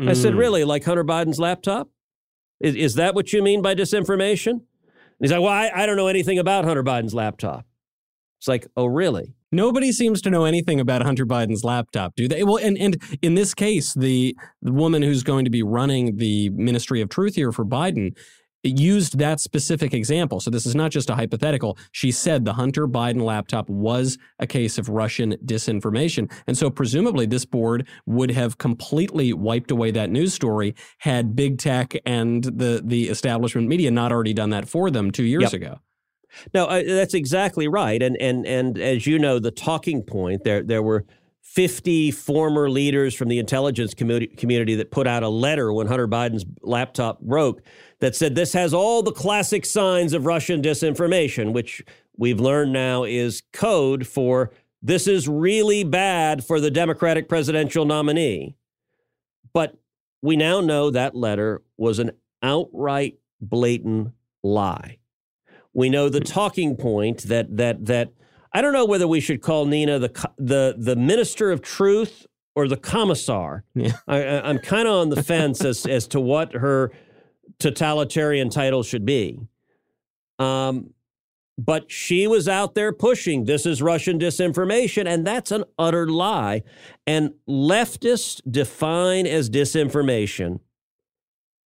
Mm. 0.00 0.08
I 0.08 0.14
said, 0.14 0.32
hmm. 0.32 0.38
really, 0.38 0.64
like 0.64 0.84
Hunter 0.84 1.04
Biden's 1.04 1.38
laptop? 1.38 1.88
Is, 2.62 2.74
is 2.76 2.94
that 2.94 3.14
what 3.14 3.32
you 3.32 3.42
mean 3.42 3.60
by 3.60 3.74
disinformation? 3.74 4.52
And 4.52 4.62
he's 5.20 5.32
like, 5.32 5.40
well, 5.40 5.52
I, 5.52 5.70
I 5.74 5.86
don't 5.86 5.96
know 5.96 6.06
anything 6.06 6.38
about 6.38 6.64
Hunter 6.64 6.82
Biden's 6.82 7.14
laptop. 7.14 7.66
It's 8.38 8.48
like, 8.48 8.66
oh, 8.76 8.86
really? 8.86 9.34
Nobody 9.52 9.92
seems 9.92 10.22
to 10.22 10.30
know 10.30 10.46
anything 10.46 10.80
about 10.80 11.02
Hunter 11.02 11.26
Biden's 11.26 11.62
laptop, 11.62 12.16
do 12.16 12.26
they? 12.26 12.42
Well, 12.42 12.56
and, 12.56 12.78
and 12.78 13.00
in 13.20 13.34
this 13.34 13.52
case, 13.52 13.92
the, 13.92 14.36
the 14.62 14.72
woman 14.72 15.02
who's 15.02 15.22
going 15.22 15.44
to 15.44 15.50
be 15.50 15.62
running 15.62 16.16
the 16.16 16.48
Ministry 16.50 17.02
of 17.02 17.08
Truth 17.10 17.34
here 17.34 17.52
for 17.52 17.64
Biden 17.64 18.16
used 18.62 19.18
that 19.18 19.40
specific 19.40 19.92
example. 19.94 20.40
So 20.40 20.50
this 20.50 20.66
is 20.66 20.74
not 20.74 20.90
just 20.90 21.10
a 21.10 21.14
hypothetical. 21.14 21.76
She 21.90 22.10
said 22.10 22.44
the 22.44 22.54
Hunter 22.54 22.86
Biden 22.86 23.22
laptop 23.22 23.68
was 23.68 24.18
a 24.38 24.46
case 24.46 24.78
of 24.78 24.88
Russian 24.88 25.36
disinformation. 25.44 26.32
And 26.46 26.56
so 26.56 26.70
presumably 26.70 27.26
this 27.26 27.44
board 27.44 27.86
would 28.06 28.30
have 28.30 28.58
completely 28.58 29.32
wiped 29.32 29.70
away 29.70 29.90
that 29.92 30.10
news 30.10 30.34
story 30.34 30.74
had 30.98 31.34
big 31.34 31.58
tech 31.58 31.94
and 32.06 32.44
the, 32.44 32.82
the 32.84 33.08
establishment 33.08 33.68
media 33.68 33.90
not 33.90 34.12
already 34.12 34.34
done 34.34 34.50
that 34.50 34.68
for 34.68 34.90
them 34.90 35.10
two 35.10 35.24
years 35.24 35.42
yep. 35.42 35.52
ago. 35.52 35.80
No, 36.54 36.66
uh, 36.66 36.82
that's 36.86 37.14
exactly 37.14 37.68
right. 37.68 38.02
And, 38.02 38.16
and, 38.18 38.46
and 38.46 38.78
as 38.78 39.06
you 39.06 39.18
know, 39.18 39.38
the 39.38 39.50
talking 39.50 40.02
point 40.02 40.44
there, 40.44 40.62
there 40.62 40.82
were 40.82 41.04
50 41.52 42.12
former 42.12 42.70
leaders 42.70 43.14
from 43.14 43.28
the 43.28 43.38
intelligence 43.38 43.92
community, 43.92 44.74
that 44.74 44.90
put 44.90 45.06
out 45.06 45.22
a 45.22 45.28
letter 45.28 45.70
when 45.70 45.86
Hunter 45.86 46.08
Biden's 46.08 46.46
laptop 46.62 47.20
broke 47.20 47.60
that 48.00 48.16
said 48.16 48.34
this 48.34 48.54
has 48.54 48.72
all 48.72 49.02
the 49.02 49.12
classic 49.12 49.66
signs 49.66 50.14
of 50.14 50.24
Russian 50.24 50.62
disinformation, 50.62 51.52
which 51.52 51.84
we've 52.16 52.40
learned 52.40 52.72
now 52.72 53.04
is 53.04 53.42
code 53.52 54.06
for 54.06 54.50
this 54.80 55.06
is 55.06 55.28
really 55.28 55.84
bad 55.84 56.42
for 56.42 56.58
the 56.58 56.70
Democratic 56.70 57.28
presidential 57.28 57.84
nominee. 57.84 58.56
But 59.52 59.76
we 60.22 60.36
now 60.36 60.62
know 60.62 60.90
that 60.90 61.14
letter 61.14 61.60
was 61.76 61.98
an 61.98 62.12
outright 62.42 63.18
blatant 63.42 64.14
lie. 64.42 64.96
We 65.74 65.90
know 65.90 66.08
the 66.08 66.20
talking 66.20 66.76
point 66.76 67.24
that 67.24 67.58
that 67.58 67.84
that 67.84 68.12
I 68.54 68.60
don't 68.60 68.72
know 68.72 68.84
whether 68.84 69.08
we 69.08 69.20
should 69.20 69.42
call 69.42 69.66
Nina 69.66 69.98
the 69.98 70.30
the 70.38 70.74
the 70.76 70.96
minister 70.96 71.50
of 71.50 71.62
truth 71.62 72.26
or 72.54 72.68
the 72.68 72.76
commissar. 72.76 73.64
Yeah. 73.74 73.92
I, 74.06 74.18
am 74.20 74.58
kind 74.58 74.86
of 74.86 74.94
on 74.94 75.08
the 75.08 75.22
fence 75.22 75.64
as 75.64 75.86
as 75.98 76.06
to 76.08 76.20
what 76.20 76.52
her 76.54 76.92
totalitarian 77.58 78.50
title 78.50 78.82
should 78.82 79.06
be. 79.06 79.38
Um, 80.38 80.90
but 81.58 81.90
she 81.90 82.26
was 82.26 82.48
out 82.48 82.74
there 82.74 82.92
pushing 82.92 83.44
this 83.44 83.66
is 83.66 83.82
Russian 83.82 84.18
disinformation, 84.18 85.06
and 85.06 85.26
that's 85.26 85.50
an 85.50 85.64
utter 85.78 86.08
lie. 86.08 86.62
And 87.06 87.34
leftists 87.48 88.40
define 88.50 89.26
as 89.26 89.48
disinformation 89.50 90.60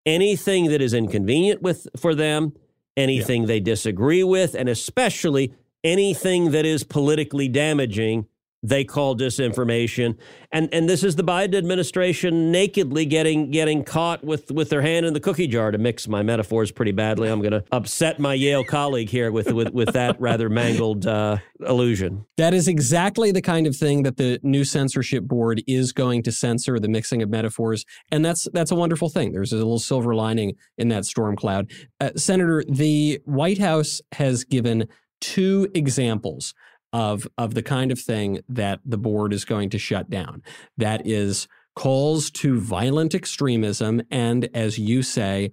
anything 0.04 0.66
that 0.66 0.80
is 0.80 0.94
inconvenient 0.94 1.60
with 1.60 1.88
for 1.98 2.14
them, 2.14 2.52
anything 2.96 3.42
yeah. 3.42 3.48
they 3.48 3.60
disagree 3.60 4.22
with, 4.22 4.54
and 4.54 4.68
especially 4.68 5.52
anything 5.86 6.50
that 6.50 6.66
is 6.66 6.82
politically 6.82 7.48
damaging 7.48 8.26
they 8.62 8.84
call 8.84 9.16
disinformation. 9.16 10.16
And 10.50 10.68
and 10.72 10.88
this 10.88 11.04
is 11.04 11.16
the 11.16 11.22
Biden 11.22 11.54
administration 11.54 12.50
nakedly 12.50 13.04
getting 13.04 13.50
getting 13.50 13.84
caught 13.84 14.24
with 14.24 14.50
with 14.50 14.70
their 14.70 14.82
hand 14.82 15.06
in 15.06 15.12
the 15.12 15.20
cookie 15.20 15.46
jar 15.46 15.70
to 15.70 15.78
mix 15.78 16.08
my 16.08 16.22
metaphors 16.22 16.72
pretty 16.72 16.92
badly. 16.92 17.28
I'm 17.28 17.40
going 17.40 17.52
to 17.52 17.64
upset 17.70 18.18
my 18.18 18.34
Yale 18.34 18.64
colleague 18.64 19.08
here 19.08 19.30
with 19.30 19.52
with 19.52 19.70
with 19.72 19.92
that 19.92 20.20
rather 20.20 20.48
mangled 20.48 21.06
uh, 21.06 21.38
illusion. 21.60 22.26
That 22.38 22.54
is 22.54 22.66
exactly 22.66 23.30
the 23.30 23.42
kind 23.42 23.66
of 23.66 23.76
thing 23.76 24.02
that 24.04 24.16
the 24.16 24.40
new 24.42 24.64
censorship 24.64 25.24
board 25.24 25.62
is 25.66 25.92
going 25.92 26.22
to 26.24 26.32
censor 26.32 26.78
the 26.78 26.88
mixing 26.88 27.22
of 27.22 27.28
metaphors, 27.28 27.84
and 28.10 28.24
that's 28.24 28.48
that's 28.52 28.70
a 28.70 28.76
wonderful 28.76 29.08
thing. 29.08 29.32
There's 29.32 29.52
a 29.52 29.56
little 29.56 29.78
silver 29.78 30.14
lining 30.14 30.56
in 30.78 30.88
that 30.88 31.04
storm 31.04 31.36
cloud. 31.36 31.70
Uh, 32.00 32.10
Senator, 32.16 32.64
the 32.68 33.20
White 33.24 33.58
House 33.58 34.00
has 34.12 34.44
given 34.44 34.88
two 35.20 35.68
examples 35.74 36.54
of 36.92 37.26
of 37.36 37.54
the 37.54 37.62
kind 37.62 37.90
of 37.90 37.98
thing 37.98 38.40
that 38.48 38.80
the 38.84 38.98
board 38.98 39.32
is 39.32 39.44
going 39.44 39.70
to 39.70 39.78
shut 39.78 40.08
down. 40.08 40.42
That 40.76 41.06
is 41.06 41.48
calls 41.74 42.30
to 42.30 42.58
violent 42.58 43.14
extremism 43.14 44.02
and, 44.10 44.48
as 44.54 44.78
you 44.78 45.02
say, 45.02 45.52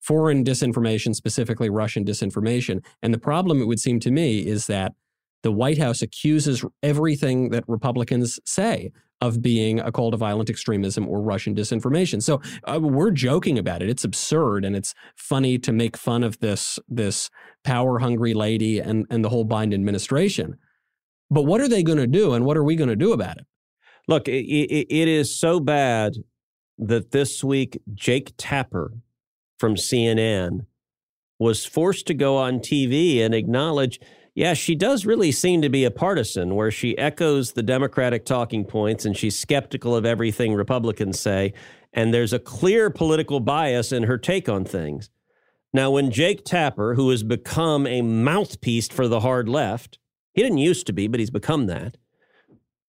foreign 0.00 0.44
disinformation, 0.44 1.14
specifically 1.14 1.68
Russian 1.68 2.04
disinformation. 2.04 2.84
And 3.02 3.12
the 3.12 3.18
problem, 3.18 3.60
it 3.60 3.66
would 3.66 3.80
seem 3.80 3.98
to 4.00 4.10
me, 4.10 4.46
is 4.46 4.68
that 4.68 4.92
the 5.42 5.52
White 5.52 5.78
House 5.78 6.00
accuses 6.00 6.64
everything 6.82 7.50
that 7.50 7.64
Republicans 7.66 8.38
say 8.44 8.92
of 9.20 9.42
being 9.42 9.80
a 9.80 9.90
call 9.90 10.10
to 10.10 10.16
violent 10.16 10.48
extremism 10.48 11.08
or 11.08 11.20
Russian 11.20 11.54
disinformation. 11.54 12.22
So 12.22 12.40
uh, 12.64 12.78
we're 12.80 13.10
joking 13.10 13.58
about 13.58 13.82
it. 13.82 13.88
It's 13.88 14.04
absurd 14.04 14.64
and 14.64 14.76
it's 14.76 14.94
funny 15.16 15.58
to 15.58 15.72
make 15.72 15.96
fun 15.96 16.22
of 16.22 16.38
this 16.38 16.78
this 16.88 17.30
power 17.64 17.98
hungry 17.98 18.34
lady 18.34 18.78
and 18.78 19.06
and 19.10 19.24
the 19.24 19.28
whole 19.28 19.44
Biden 19.44 19.74
administration. 19.74 20.56
But 21.30 21.42
what 21.42 21.60
are 21.60 21.68
they 21.68 21.82
going 21.82 21.98
to 21.98 22.06
do, 22.06 22.32
and 22.32 22.44
what 22.44 22.56
are 22.56 22.64
we 22.64 22.74
going 22.74 22.88
to 22.88 22.96
do 22.96 23.12
about 23.12 23.36
it? 23.36 23.46
Look, 24.06 24.28
it, 24.28 24.46
it, 24.46 24.86
it 24.88 25.08
is 25.08 25.38
so 25.38 25.60
bad 25.60 26.14
that 26.78 27.10
this 27.10 27.44
week 27.44 27.78
Jake 27.92 28.32
Tapper 28.38 28.94
from 29.58 29.74
CNN 29.74 30.60
was 31.38 31.66
forced 31.66 32.06
to 32.06 32.14
go 32.14 32.36
on 32.36 32.60
TV 32.60 33.20
and 33.20 33.34
acknowledge 33.34 34.00
yeah, 34.38 34.54
she 34.54 34.76
does 34.76 35.04
really 35.04 35.32
seem 35.32 35.62
to 35.62 35.68
be 35.68 35.84
a 35.84 35.90
partisan, 35.90 36.54
where 36.54 36.70
she 36.70 36.96
echoes 36.96 37.54
the 37.54 37.62
Democratic 37.62 38.24
talking 38.24 38.64
points 38.64 39.04
and 39.04 39.16
she's 39.16 39.36
skeptical 39.36 39.96
of 39.96 40.06
everything 40.06 40.54
Republicans 40.54 41.18
say. 41.18 41.54
And 41.92 42.14
there's 42.14 42.32
a 42.32 42.38
clear 42.38 42.88
political 42.88 43.40
bias 43.40 43.90
in 43.90 44.04
her 44.04 44.16
take 44.16 44.48
on 44.48 44.64
things. 44.64 45.10
Now, 45.72 45.90
when 45.90 46.12
Jake 46.12 46.44
Tapper, 46.44 46.94
who 46.94 47.10
has 47.10 47.24
become 47.24 47.84
a 47.88 48.00
mouthpiece 48.00 48.86
for 48.86 49.08
the 49.08 49.18
hard 49.18 49.48
left, 49.48 49.98
he 50.34 50.42
didn't 50.44 50.58
used 50.58 50.86
to 50.86 50.92
be, 50.92 51.08
but 51.08 51.18
he's 51.18 51.30
become 51.30 51.66
that. 51.66 51.96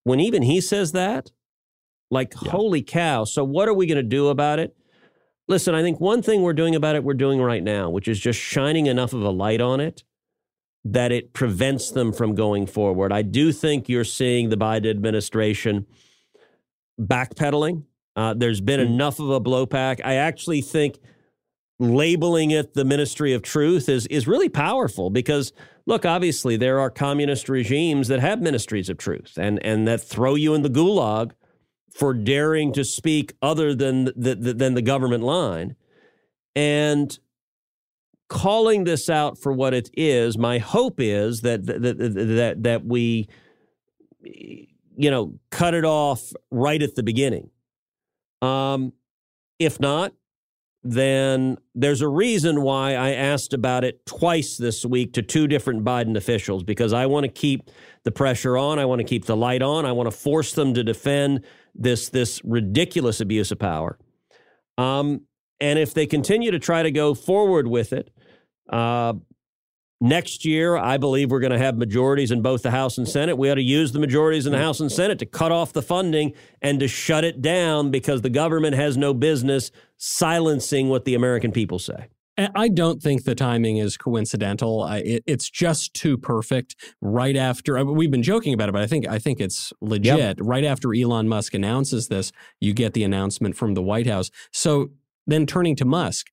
When 0.03 0.19
even 0.19 0.43
he 0.43 0.61
says 0.61 0.91
that, 0.91 1.31
like, 2.11 2.31
yeah. 2.43 2.51
holy 2.51 2.83
cow. 2.83 3.23
So, 3.23 3.43
what 3.43 3.67
are 3.67 3.73
we 3.73 3.87
going 3.87 3.95
to 3.95 4.03
do 4.03 4.27
about 4.27 4.59
it? 4.59 4.75
Listen, 5.47 5.73
I 5.73 5.81
think 5.81 5.99
one 5.99 6.21
thing 6.21 6.43
we're 6.43 6.53
doing 6.53 6.75
about 6.75 6.95
it, 6.95 7.03
we're 7.03 7.15
doing 7.15 7.41
right 7.41 7.63
now, 7.63 7.89
which 7.89 8.07
is 8.07 8.19
just 8.19 8.39
shining 8.39 8.85
enough 8.85 9.13
of 9.13 9.23
a 9.23 9.31
light 9.31 9.61
on 9.61 9.79
it 9.79 10.03
that 10.85 11.11
it 11.11 11.33
prevents 11.33 11.91
them 11.91 12.13
from 12.13 12.35
going 12.35 12.65
forward. 12.65 13.11
I 13.11 13.21
do 13.21 13.51
think 13.51 13.89
you're 13.89 14.03
seeing 14.03 14.49
the 14.49 14.57
Biden 14.57 14.89
administration 14.89 15.85
backpedaling. 16.99 17.83
Uh, 18.15 18.33
there's 18.33 18.61
been 18.61 18.79
mm-hmm. 18.79 18.93
enough 18.93 19.19
of 19.19 19.29
a 19.29 19.39
blowback. 19.39 20.01
I 20.03 20.15
actually 20.15 20.61
think 20.61 20.99
labeling 21.79 22.51
it 22.51 22.73
the 22.73 22.83
ministry 22.83 23.33
of 23.33 23.41
truth 23.41 23.87
is 23.87 24.05
is 24.07 24.27
really 24.27 24.49
powerful 24.49 25.09
because 25.09 25.53
look 25.85 26.05
obviously 26.05 26.57
there 26.57 26.77
are 26.77 26.89
communist 26.89 27.47
regimes 27.47 28.09
that 28.09 28.19
have 28.19 28.41
ministries 28.41 28.89
of 28.89 28.97
truth 28.97 29.37
and 29.37 29.63
and 29.65 29.87
that 29.87 30.01
throw 30.01 30.35
you 30.35 30.53
in 30.53 30.61
the 30.61 30.69
gulag 30.69 31.31
for 31.89 32.13
daring 32.13 32.73
to 32.73 32.83
speak 32.83 33.33
other 33.41 33.73
than 33.73 34.05
the, 34.05 34.37
the 34.37 34.53
than 34.53 34.73
the 34.73 34.81
government 34.81 35.23
line 35.23 35.75
and 36.53 37.19
calling 38.29 38.85
this 38.85 39.09
out 39.09 39.37
for 39.37 39.51
what 39.51 39.73
it 39.73 39.89
is, 39.93 40.37
my 40.37 40.59
hope 40.59 40.99
is 40.99 41.41
that 41.41 41.65
that 41.65 41.81
that 41.81 42.63
that 42.63 42.85
we 42.85 43.27
you 44.21 45.11
know 45.11 45.37
cut 45.51 45.73
it 45.73 45.83
off 45.83 46.31
right 46.49 46.81
at 46.81 46.95
the 46.95 47.03
beginning. 47.03 47.49
Um, 48.41 48.93
if 49.57 49.79
not, 49.79 50.13
then 50.83 51.57
there's 51.75 52.01
a 52.01 52.07
reason 52.07 52.61
why 52.61 52.91
I 52.91 53.11
asked 53.11 53.53
about 53.53 53.83
it 53.83 54.05
twice 54.05 54.55
this 54.55 54.85
week 54.85 55.13
to 55.13 55.21
two 55.21 55.47
different 55.47 55.83
Biden 55.83 56.15
officials 56.15 56.63
because 56.63 56.93
I 56.93 57.05
want 57.07 57.25
to 57.25 57.31
keep 57.31 57.69
the 58.03 58.11
pressure 58.11 58.57
on, 58.57 58.79
I 58.79 58.85
want 58.85 58.99
to 58.99 59.05
keep 59.05 59.25
the 59.25 59.35
light 59.35 59.61
on, 59.61 59.85
I 59.85 59.91
want 59.91 60.09
to 60.09 60.15
force 60.15 60.53
them 60.53 60.73
to 60.75 60.83
defend 60.83 61.43
this 61.75 62.09
this 62.09 62.41
ridiculous 62.45 63.19
abuse 63.19 63.51
of 63.51 63.59
power. 63.59 63.97
Um, 64.77 65.21
and 65.59 65.77
if 65.77 65.93
they 65.93 66.05
continue 66.05 66.51
to 66.51 66.59
try 66.59 66.83
to 66.83 66.91
go 66.91 67.13
forward 67.13 67.67
with 67.67 67.91
it, 67.91 68.09
uh, 68.69 69.13
next 70.01 70.45
year, 70.45 70.77
I 70.77 70.97
believe 70.97 71.31
we're 71.31 71.39
going 71.39 71.51
to 71.51 71.57
have 71.57 71.77
majorities 71.77 72.31
in 72.31 72.41
both 72.41 72.63
the 72.63 72.71
House 72.71 72.97
and 72.97 73.07
Senate. 73.07 73.37
We 73.37 73.49
ought 73.49 73.55
to 73.55 73.61
use 73.61 73.91
the 73.91 73.99
majorities 73.99 74.45
in 74.45 74.51
the 74.51 74.59
House 74.59 74.79
and 74.79 74.91
Senate 74.91 75.19
to 75.19 75.25
cut 75.25 75.51
off 75.51 75.73
the 75.73 75.81
funding 75.81 76.33
and 76.61 76.79
to 76.79 76.87
shut 76.87 77.23
it 77.23 77.41
down 77.41 77.91
because 77.91 78.21
the 78.21 78.29
government 78.29 78.75
has 78.75 78.97
no 78.97 79.13
business 79.13 79.71
silencing 79.97 80.89
what 80.89 81.05
the 81.05 81.15
American 81.15 81.51
people 81.51 81.79
say. 81.79 82.07
I 82.55 82.69
don't 82.69 83.01
think 83.01 83.25
the 83.25 83.35
timing 83.35 83.77
is 83.77 83.97
coincidental. 83.97 84.85
it, 84.87 85.23
it's 85.27 85.49
just 85.49 85.93
too 85.93 86.17
perfect. 86.17 86.75
Right 87.01 87.35
after 87.35 87.83
we've 87.83 88.11
been 88.11 88.23
joking 88.23 88.53
about 88.53 88.69
it, 88.69 88.71
but 88.71 88.81
I 88.81 88.87
think 88.87 89.07
I 89.07 89.19
think 89.19 89.41
it's 89.41 89.73
legit. 89.81 90.17
Yep. 90.17 90.37
Right 90.39 90.63
after 90.63 90.93
Elon 90.93 91.27
Musk 91.27 91.53
announces 91.53 92.07
this, 92.07 92.31
you 92.61 92.73
get 92.73 92.93
the 92.93 93.03
announcement 93.03 93.57
from 93.57 93.73
the 93.73 93.81
White 93.81 94.07
House. 94.07 94.31
So 94.53 94.91
then, 95.27 95.45
turning 95.45 95.75
to 95.77 95.85
Musk, 95.85 96.27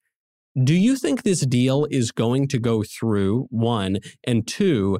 do 0.63 0.73
you 0.73 0.95
think 0.95 1.23
this 1.23 1.45
deal 1.45 1.87
is 1.91 2.11
going 2.11 2.47
to 2.49 2.59
go 2.59 2.83
through? 2.83 3.47
One. 3.49 3.99
And 4.23 4.47
two, 4.47 4.99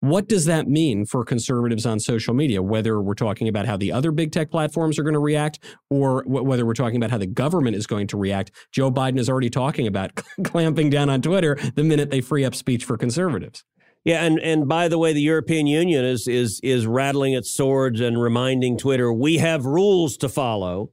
what 0.00 0.28
does 0.28 0.44
that 0.44 0.68
mean 0.68 1.06
for 1.06 1.24
conservatives 1.24 1.86
on 1.86 1.98
social 1.98 2.34
media, 2.34 2.62
whether 2.62 3.00
we're 3.00 3.14
talking 3.14 3.48
about 3.48 3.64
how 3.64 3.76
the 3.76 3.90
other 3.90 4.12
big 4.12 4.32
tech 4.32 4.50
platforms 4.50 4.98
are 4.98 5.02
going 5.02 5.14
to 5.14 5.18
react 5.18 5.60
or 5.88 6.22
w- 6.24 6.42
whether 6.42 6.66
we're 6.66 6.74
talking 6.74 6.96
about 6.96 7.10
how 7.10 7.16
the 7.16 7.26
government 7.26 7.74
is 7.74 7.86
going 7.86 8.06
to 8.08 8.18
react? 8.18 8.50
Joe 8.70 8.90
Biden 8.90 9.18
is 9.18 9.30
already 9.30 9.48
talking 9.48 9.86
about 9.86 10.10
clamping 10.44 10.90
down 10.90 11.08
on 11.08 11.22
Twitter 11.22 11.56
the 11.74 11.84
minute 11.84 12.10
they 12.10 12.20
free 12.20 12.44
up 12.44 12.54
speech 12.54 12.84
for 12.84 12.98
conservatives. 12.98 13.64
Yeah, 14.04 14.24
and, 14.24 14.38
and 14.40 14.68
by 14.68 14.88
the 14.88 14.98
way, 14.98 15.14
the 15.14 15.22
European 15.22 15.66
Union 15.66 16.04
is 16.04 16.28
is 16.28 16.60
is 16.62 16.86
rattling 16.86 17.32
its 17.32 17.50
swords 17.50 18.02
and 18.02 18.20
reminding 18.20 18.76
Twitter 18.76 19.10
we 19.10 19.38
have 19.38 19.64
rules 19.64 20.18
to 20.18 20.28
follow. 20.28 20.90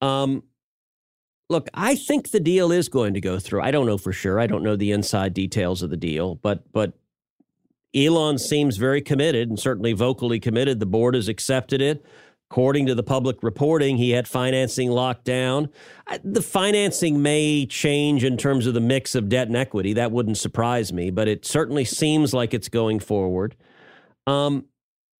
Um, 0.00 0.44
Look, 1.50 1.68
I 1.72 1.94
think 1.94 2.30
the 2.30 2.40
deal 2.40 2.70
is 2.70 2.88
going 2.88 3.14
to 3.14 3.20
go 3.20 3.38
through. 3.38 3.62
I 3.62 3.70
don't 3.70 3.86
know 3.86 3.98
for 3.98 4.12
sure. 4.12 4.38
I 4.38 4.46
don't 4.46 4.62
know 4.62 4.76
the 4.76 4.92
inside 4.92 5.32
details 5.32 5.82
of 5.82 5.90
the 5.90 5.96
deal, 5.96 6.34
but 6.36 6.70
but 6.72 6.92
Elon 7.94 8.38
seems 8.38 8.76
very 8.76 9.00
committed 9.00 9.48
and 9.48 9.58
certainly 9.58 9.92
vocally 9.92 10.40
committed. 10.40 10.78
The 10.78 10.86
board 10.86 11.14
has 11.14 11.28
accepted 11.28 11.80
it. 11.80 12.04
According 12.50 12.86
to 12.86 12.94
the 12.94 13.02
public 13.02 13.42
reporting, 13.42 13.98
he 13.98 14.10
had 14.10 14.26
financing 14.26 14.90
locked 14.90 15.24
down. 15.24 15.68
The 16.24 16.40
financing 16.40 17.20
may 17.20 17.66
change 17.66 18.24
in 18.24 18.38
terms 18.38 18.66
of 18.66 18.72
the 18.72 18.80
mix 18.80 19.14
of 19.14 19.28
debt 19.28 19.48
and 19.48 19.56
equity. 19.56 19.92
That 19.92 20.12
wouldn't 20.12 20.38
surprise 20.38 20.90
me, 20.90 21.10
but 21.10 21.28
it 21.28 21.44
certainly 21.44 21.84
seems 21.84 22.32
like 22.32 22.54
it's 22.54 22.70
going 22.70 23.00
forward. 23.00 23.54
Um, 24.26 24.64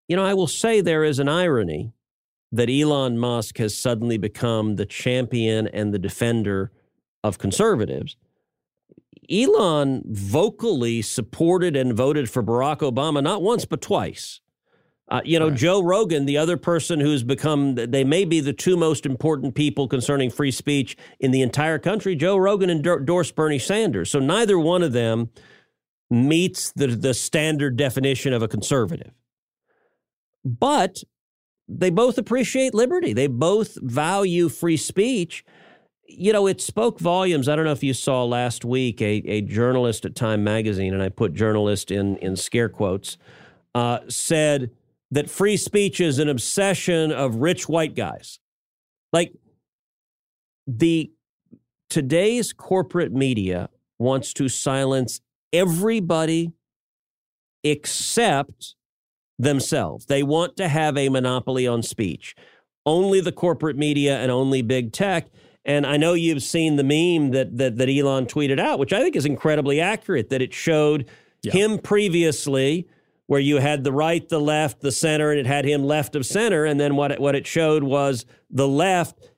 you 0.08 0.16
know, 0.16 0.24
I 0.24 0.32
will 0.32 0.46
say 0.46 0.80
there 0.80 1.04
is 1.04 1.18
an 1.18 1.28
irony 1.28 1.92
that 2.52 2.70
Elon 2.70 3.18
Musk 3.18 3.58
has 3.58 3.76
suddenly 3.76 4.16
become 4.16 4.76
the 4.76 4.86
champion 4.86 5.66
and 5.68 5.92
the 5.92 5.98
defender 5.98 6.72
of 7.22 7.38
conservatives. 7.38 8.16
Elon 9.30 10.02
vocally 10.06 11.02
supported 11.02 11.76
and 11.76 11.94
voted 11.94 12.30
for 12.30 12.42
Barack 12.42 12.78
Obama 12.78 13.22
not 13.22 13.42
once, 13.42 13.64
but 13.64 13.82
twice. 13.82 14.40
Uh, 15.10 15.20
you 15.24 15.38
know, 15.38 15.48
right. 15.48 15.56
Joe 15.56 15.82
Rogan, 15.82 16.26
the 16.26 16.36
other 16.36 16.56
person 16.56 17.00
who's 17.00 17.22
become, 17.22 17.74
they 17.74 18.04
may 18.04 18.24
be 18.24 18.40
the 18.40 18.52
two 18.52 18.76
most 18.76 19.06
important 19.06 19.54
people 19.54 19.88
concerning 19.88 20.30
free 20.30 20.50
speech 20.50 20.96
in 21.18 21.30
the 21.30 21.40
entire 21.40 21.78
country. 21.78 22.14
Joe 22.14 22.36
Rogan 22.36 22.68
endorsed 22.68 23.34
Bernie 23.34 23.58
Sanders. 23.58 24.10
So 24.10 24.18
neither 24.18 24.58
one 24.58 24.82
of 24.82 24.92
them 24.92 25.30
meets 26.10 26.72
the, 26.72 26.88
the 26.88 27.14
standard 27.14 27.76
definition 27.76 28.32
of 28.34 28.42
a 28.42 28.48
conservative. 28.48 29.12
But 30.44 31.02
they 31.68 31.90
both 31.90 32.16
appreciate 32.18 32.74
liberty. 32.74 33.12
They 33.12 33.26
both 33.26 33.78
value 33.82 34.48
free 34.48 34.78
speech. 34.78 35.44
you 36.08 36.32
know, 36.32 36.46
it 36.46 36.60
spoke 36.60 36.98
volumes. 36.98 37.48
I 37.48 37.56
don't 37.56 37.66
know 37.66 37.72
if 37.72 37.82
you 37.82 37.92
saw 37.92 38.24
last 38.24 38.64
week 38.64 39.02
a, 39.02 39.22
a 39.26 39.42
journalist 39.42 40.04
at 40.06 40.14
Time 40.14 40.42
Magazine, 40.42 40.94
and 40.94 41.02
I 41.02 41.10
put 41.10 41.34
journalist 41.34 41.90
in, 41.90 42.16
in 42.16 42.34
scare 42.34 42.70
quotes, 42.70 43.18
uh, 43.74 44.00
said 44.08 44.70
that 45.10 45.28
free 45.28 45.56
speech 45.56 46.00
is 46.00 46.18
an 46.18 46.28
obsession 46.28 47.12
of 47.12 47.36
rich 47.36 47.68
white 47.68 47.94
guys. 47.94 48.40
Like 49.12 49.34
the 50.66 51.12
today's 51.90 52.52
corporate 52.52 53.12
media 53.12 53.68
wants 53.98 54.32
to 54.34 54.48
silence 54.48 55.20
everybody 55.52 56.52
except 57.64 58.76
themselves. 59.38 60.06
They 60.06 60.22
want 60.22 60.56
to 60.56 60.68
have 60.68 60.96
a 60.96 61.08
monopoly 61.08 61.66
on 61.66 61.82
speech. 61.82 62.34
Only 62.84 63.20
the 63.20 63.32
corporate 63.32 63.76
media 63.76 64.18
and 64.18 64.30
only 64.30 64.62
big 64.62 64.92
tech. 64.92 65.28
And 65.64 65.86
I 65.86 65.96
know 65.96 66.14
you've 66.14 66.42
seen 66.42 66.76
the 66.76 66.84
meme 66.84 67.32
that 67.32 67.58
that, 67.58 67.76
that 67.76 67.88
Elon 67.88 68.26
tweeted 68.26 68.58
out, 68.58 68.78
which 68.78 68.92
I 68.92 69.00
think 69.00 69.14
is 69.14 69.26
incredibly 69.26 69.80
accurate. 69.80 70.30
That 70.30 70.40
it 70.40 70.54
showed 70.54 71.08
yeah. 71.42 71.52
him 71.52 71.78
previously, 71.78 72.88
where 73.26 73.40
you 73.40 73.58
had 73.58 73.84
the 73.84 73.92
right, 73.92 74.26
the 74.28 74.40
left, 74.40 74.80
the 74.80 74.92
center, 74.92 75.30
and 75.30 75.38
it 75.38 75.46
had 75.46 75.66
him 75.66 75.84
left 75.84 76.16
of 76.16 76.24
center. 76.24 76.64
And 76.64 76.80
then 76.80 76.96
what 76.96 77.12
it, 77.12 77.20
what 77.20 77.34
it 77.34 77.46
showed 77.46 77.82
was 77.82 78.24
the 78.50 78.68
left 78.68 79.30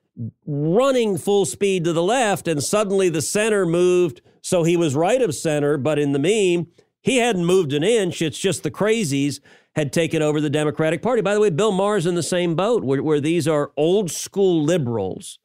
running 0.47 1.19
full 1.19 1.45
speed 1.45 1.85
to 1.85 1.93
the 1.93 2.03
left, 2.03 2.47
and 2.47 2.63
suddenly 2.63 3.09
the 3.09 3.23
center 3.23 3.67
moved, 3.67 4.21
so 4.43 4.63
he 4.63 4.77
was 4.77 4.95
right 4.95 5.23
of 5.23 5.35
center. 5.35 5.77
But 5.77 5.99
in 5.99 6.13
the 6.13 6.19
meme, 6.19 6.69
he 7.01 7.17
hadn't 7.17 7.47
moved 7.47 7.73
an 7.73 7.83
inch. 7.83 8.23
It's 8.23 8.39
just 8.39 8.63
the 8.63 8.71
crazies 8.71 9.41
had 9.77 9.93
taken 9.93 10.21
over 10.23 10.41
the 10.41 10.51
Democratic 10.51 11.03
Party. 11.03 11.23
By 11.23 11.35
the 11.35 11.41
way, 11.41 11.51
Bill 11.51 11.73
Maher's 11.73 12.07
in 12.07 12.15
the 12.15 12.23
same 12.23 12.55
boat, 12.55 12.83
where, 12.83 13.03
where 13.03 13.21
these 13.21 13.47
are 13.47 13.73
old 13.77 14.11
school 14.11 14.63
liberals 14.63 15.39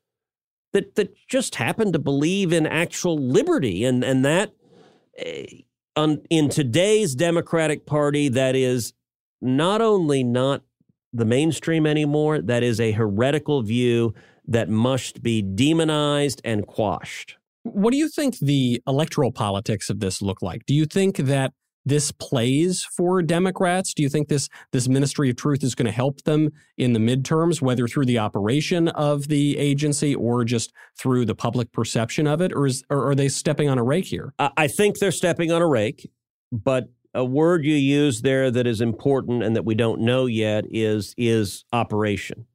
that 0.73 0.95
that 0.95 1.15
just 1.27 1.55
happen 1.55 1.93
to 1.93 1.99
believe 1.99 2.51
in 2.51 2.65
actual 2.67 3.17
liberty, 3.17 3.85
and 3.85 4.03
and 4.03 4.25
that 4.25 4.53
uh, 5.97 6.15
in 6.29 6.49
today's 6.49 7.15
Democratic 7.15 7.85
Party, 7.85 8.27
that 8.29 8.55
is 8.55 8.93
not 9.41 9.81
only 9.81 10.23
not 10.23 10.63
the 11.13 11.25
mainstream 11.25 11.85
anymore, 11.85 12.41
that 12.41 12.61
is 12.61 12.79
a 12.79 12.91
heretical 12.91 13.61
view 13.61 14.13
that 14.47 14.69
must 14.69 15.23
be 15.23 15.41
demonized 15.41 16.41
and 16.43 16.67
quashed. 16.67 17.37
What 17.63 17.91
do 17.91 17.97
you 17.97 18.09
think 18.09 18.37
the 18.39 18.81
electoral 18.85 19.31
politics 19.31 19.89
of 19.89 19.99
this 19.99 20.21
look 20.21 20.41
like? 20.41 20.65
Do 20.65 20.73
you 20.73 20.85
think 20.85 21.17
that 21.17 21.53
this 21.85 22.11
plays 22.11 22.83
for 22.83 23.21
Democrats? 23.21 23.93
Do 23.93 24.03
you 24.03 24.09
think 24.09 24.27
this 24.27 24.49
this 24.71 24.87
Ministry 24.87 25.29
of 25.29 25.35
Truth 25.35 25.63
is 25.63 25.75
going 25.75 25.85
to 25.85 25.91
help 25.91 26.23
them 26.23 26.51
in 26.77 26.93
the 26.93 26.99
midterms, 26.99 27.61
whether 27.61 27.87
through 27.87 28.05
the 28.05 28.19
operation 28.19 28.87
of 28.89 29.27
the 29.27 29.57
agency 29.57 30.15
or 30.15 30.43
just 30.43 30.73
through 30.97 31.25
the 31.25 31.35
public 31.35 31.71
perception 31.71 32.27
of 32.27 32.41
it, 32.41 32.51
or, 32.53 32.65
is, 32.65 32.83
or 32.89 33.09
are 33.09 33.15
they 33.15 33.29
stepping 33.29 33.69
on 33.69 33.77
a 33.77 33.83
rake 33.83 34.05
here? 34.05 34.33
I 34.39 34.67
think 34.67 34.99
they're 34.99 35.11
stepping 35.11 35.51
on 35.51 35.61
a 35.61 35.67
rake, 35.67 36.09
but 36.51 36.89
a 37.13 37.23
word 37.23 37.63
you 37.63 37.75
use 37.75 38.21
there 38.21 38.51
that 38.51 38.67
is 38.67 38.81
important 38.81 39.41
and 39.41 39.55
that 39.55 39.63
we 39.63 39.73
don't 39.73 40.01
know 40.01 40.25
yet 40.25 40.65
is 40.69 41.13
is 41.17 41.63
operation. 41.71 42.45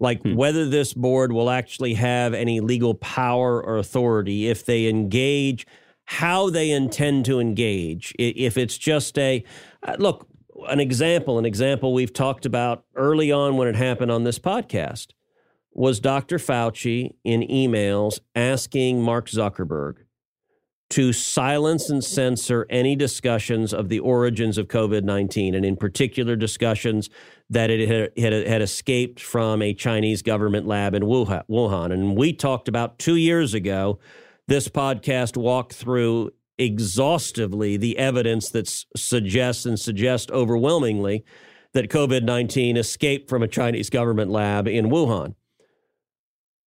Like 0.00 0.22
hmm. 0.22 0.34
whether 0.34 0.68
this 0.68 0.94
board 0.94 1.32
will 1.32 1.50
actually 1.50 1.94
have 1.94 2.32
any 2.32 2.60
legal 2.60 2.94
power 2.94 3.62
or 3.62 3.78
authority 3.78 4.48
if 4.48 4.64
they 4.64 4.86
engage 4.86 5.66
how 6.10 6.48
they 6.48 6.70
intend 6.70 7.26
to 7.26 7.38
engage. 7.38 8.14
If 8.18 8.56
it's 8.56 8.78
just 8.78 9.18
a 9.18 9.44
uh, 9.86 9.96
look, 9.98 10.26
an 10.66 10.80
example, 10.80 11.38
an 11.38 11.44
example 11.44 11.92
we've 11.92 12.14
talked 12.14 12.46
about 12.46 12.84
early 12.96 13.30
on 13.30 13.58
when 13.58 13.68
it 13.68 13.76
happened 13.76 14.10
on 14.10 14.24
this 14.24 14.38
podcast 14.38 15.08
was 15.74 16.00
Dr. 16.00 16.38
Fauci 16.38 17.10
in 17.24 17.42
emails 17.42 18.20
asking 18.34 19.02
Mark 19.02 19.28
Zuckerberg 19.28 19.96
to 20.88 21.12
silence 21.12 21.90
and 21.90 22.02
censor 22.02 22.66
any 22.70 22.96
discussions 22.96 23.74
of 23.74 23.90
the 23.90 23.98
origins 23.98 24.56
of 24.56 24.66
COVID 24.66 25.04
19, 25.04 25.54
and 25.54 25.66
in 25.66 25.76
particular, 25.76 26.36
discussions 26.36 27.10
that 27.50 27.68
it 27.68 27.86
had, 27.86 28.12
had, 28.16 28.46
had, 28.46 28.62
escaped 28.62 29.20
from 29.20 29.60
a 29.60 29.74
Chinese 29.74 30.22
government 30.22 30.66
lab 30.66 30.94
in 30.94 31.02
Wuhan. 31.02 31.92
And 31.92 32.16
we 32.16 32.32
talked 32.32 32.66
about 32.66 32.98
two 32.98 33.16
years 33.16 33.52
ago 33.52 33.98
this 34.48 34.66
podcast 34.66 35.36
walked 35.36 35.74
through 35.74 36.30
exhaustively 36.58 37.76
the 37.76 37.96
evidence 37.98 38.50
that 38.50 38.66
suggests 38.96 39.64
and 39.64 39.78
suggests 39.78 40.30
overwhelmingly 40.32 41.24
that 41.74 41.88
COVID 41.88 42.24
19 42.24 42.76
escaped 42.76 43.28
from 43.28 43.42
a 43.42 43.48
Chinese 43.48 43.90
government 43.90 44.30
lab 44.30 44.66
in 44.66 44.86
Wuhan. 44.86 45.34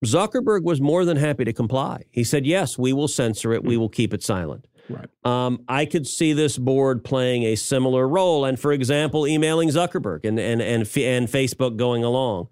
Zuckerberg 0.05 0.63
was 0.63 0.79
more 0.79 1.05
than 1.05 1.17
happy 1.17 1.43
to 1.43 1.53
comply. 1.53 2.03
He 2.11 2.23
said, 2.23 2.45
Yes, 2.45 2.77
we 2.77 2.93
will 2.93 3.07
censor 3.07 3.51
it, 3.51 3.63
we 3.63 3.77
will 3.77 3.89
keep 3.89 4.13
it 4.13 4.23
silent. 4.23 4.67
Right. 4.89 5.07
Um, 5.23 5.63
I 5.67 5.85
could 5.85 6.07
see 6.07 6.33
this 6.33 6.57
board 6.57 7.03
playing 7.03 7.43
a 7.43 7.55
similar 7.55 8.07
role, 8.07 8.45
and 8.45 8.59
for 8.59 8.71
example, 8.71 9.27
emailing 9.27 9.69
Zuckerberg 9.69 10.25
and 10.25 10.39
and 10.39 10.61
and, 10.61 10.81
and 10.81 11.27
Facebook 11.27 11.77
going 11.77 12.03
along. 12.03 12.47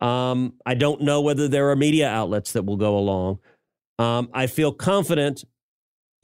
Um, 0.00 0.54
I 0.64 0.74
don't 0.74 1.02
know 1.02 1.20
whether 1.20 1.48
there 1.48 1.70
are 1.70 1.76
media 1.76 2.08
outlets 2.08 2.52
that 2.52 2.64
will 2.64 2.76
go 2.76 2.96
along. 2.96 3.38
Um, 4.00 4.30
I 4.32 4.46
feel 4.46 4.72
confident 4.72 5.44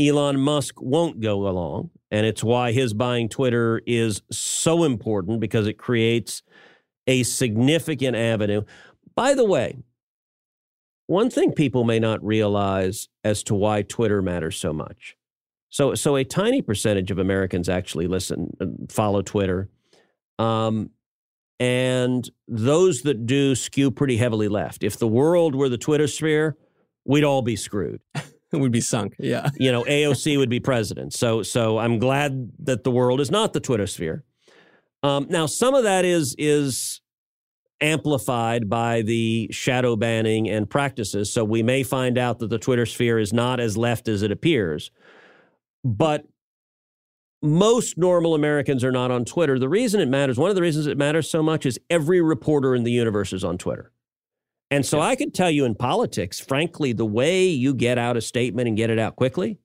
Elon 0.01 0.41
Musk 0.41 0.81
won't 0.81 1.21
go 1.21 1.47
along. 1.47 1.91
And 2.11 2.25
it's 2.25 2.43
why 2.43 2.73
his 2.73 2.95
buying 2.95 3.29
Twitter 3.29 3.83
is 3.87 4.23
so 4.31 4.85
important 4.85 5.41
because 5.41 5.67
it 5.67 5.75
creates 5.75 6.43
a 7.07 7.23
significant 7.23 8.17
avenue. 8.17 8.63
By 9.15 9.35
the 9.35 9.45
way, 9.45 9.77
one 11.07 11.29
thing 11.29 11.53
people 11.53 11.85
may 11.85 11.99
not 11.99 12.25
realize 12.25 13.09
as 13.25 13.43
to 13.45 13.55
why 13.55 13.83
Twitter 13.83 14.23
matters 14.23 14.57
so 14.57 14.73
much. 14.73 15.15
So, 15.69 15.95
so 15.95 16.17
a 16.17 16.25
tiny 16.25 16.63
percentage 16.63 17.11
of 17.11 17.19
Americans 17.19 17.69
actually 17.69 18.07
listen, 18.07 18.57
uh, 18.59 18.67
follow 18.89 19.21
Twitter. 19.21 19.69
Um, 20.39 20.91
and 21.61 22.29
those 22.49 23.03
that 23.03 23.27
do 23.27 23.55
skew 23.55 23.91
pretty 23.91 24.17
heavily 24.17 24.49
left. 24.49 24.83
If 24.83 24.99
the 24.99 25.09
world 25.09 25.55
were 25.55 25.69
the 25.69 25.79
Twitter 25.79 26.07
sphere, 26.07 26.57
we'd 27.07 27.25
all 27.25 27.43
be 27.43 27.57
screwed. 27.57 28.01
we'd 28.53 28.73
be 28.73 28.81
sunk. 28.81 29.15
Yeah. 29.19 29.49
You 29.59 29.73
know, 29.73 29.85
AOC 29.85 30.39
would 30.39 30.51
be 30.51 30.61
president. 30.61 31.13
So 31.13 31.43
so 31.43 31.79
I'm 31.79 31.99
glad 31.99 32.51
that 32.61 32.85
the 32.85 32.91
world 32.91 33.21
is 33.21 33.31
not 33.31 33.53
the 33.53 33.61
Twitter 33.61 33.87
sphere. 33.87 34.25
Um, 35.03 35.27
now, 35.29 35.47
some 35.47 35.75
of 35.75 35.85
that 35.85 36.05
is 36.05 36.35
is 36.39 37.01
amplified 37.81 38.69
by 38.69 39.03
the 39.03 39.49
shadow 39.51 39.97
banning 39.97 40.49
and 40.49 40.69
practices. 40.69 41.33
So 41.33 41.45
we 41.45 41.63
may 41.63 41.83
find 41.83 42.17
out 42.19 42.39
that 42.39 42.49
the 42.49 42.59
Twitter 42.59 42.87
sphere 42.87 43.19
is 43.19 43.33
not 43.33 43.61
as 43.61 43.77
left 43.77 44.09
as 44.09 44.23
it 44.23 44.33
appears. 44.33 44.91
But 45.85 46.25
most 47.43 47.99
normal 47.99 48.35
Americans 48.35 48.83
are 48.83 48.93
not 48.93 49.11
on 49.11 49.25
Twitter. 49.25 49.59
The 49.59 49.69
reason 49.69 50.01
it 50.01 50.09
matters, 50.09 50.39
one 50.39 50.51
of 50.51 50.57
the 50.57 50.63
reasons 50.63 50.87
it 50.87 50.99
matters 50.99 51.31
so 51.31 51.43
much 51.43 51.67
is 51.67 51.79
every 51.91 52.21
reporter 52.21 52.75
in 52.75 52.83
the 52.83 52.91
universe 52.91 53.33
is 53.33 53.45
on 53.45 53.59
Twitter. 53.59 53.93
And 54.71 54.85
so 54.85 55.01
I 55.01 55.15
could 55.15 55.33
tell 55.33 55.51
you 55.51 55.65
in 55.65 55.75
politics, 55.75 56.41
frankly, 56.41 56.93
the 56.93 57.07
way 57.07 57.47
you 57.47 57.73
get 57.73 57.99
out 57.99 58.17
a 58.17 58.21
statement 58.21 58.67
and 58.67 58.77
get 58.77 58.91
it 58.91 58.99
out 58.99 59.17
quickly 59.17 59.59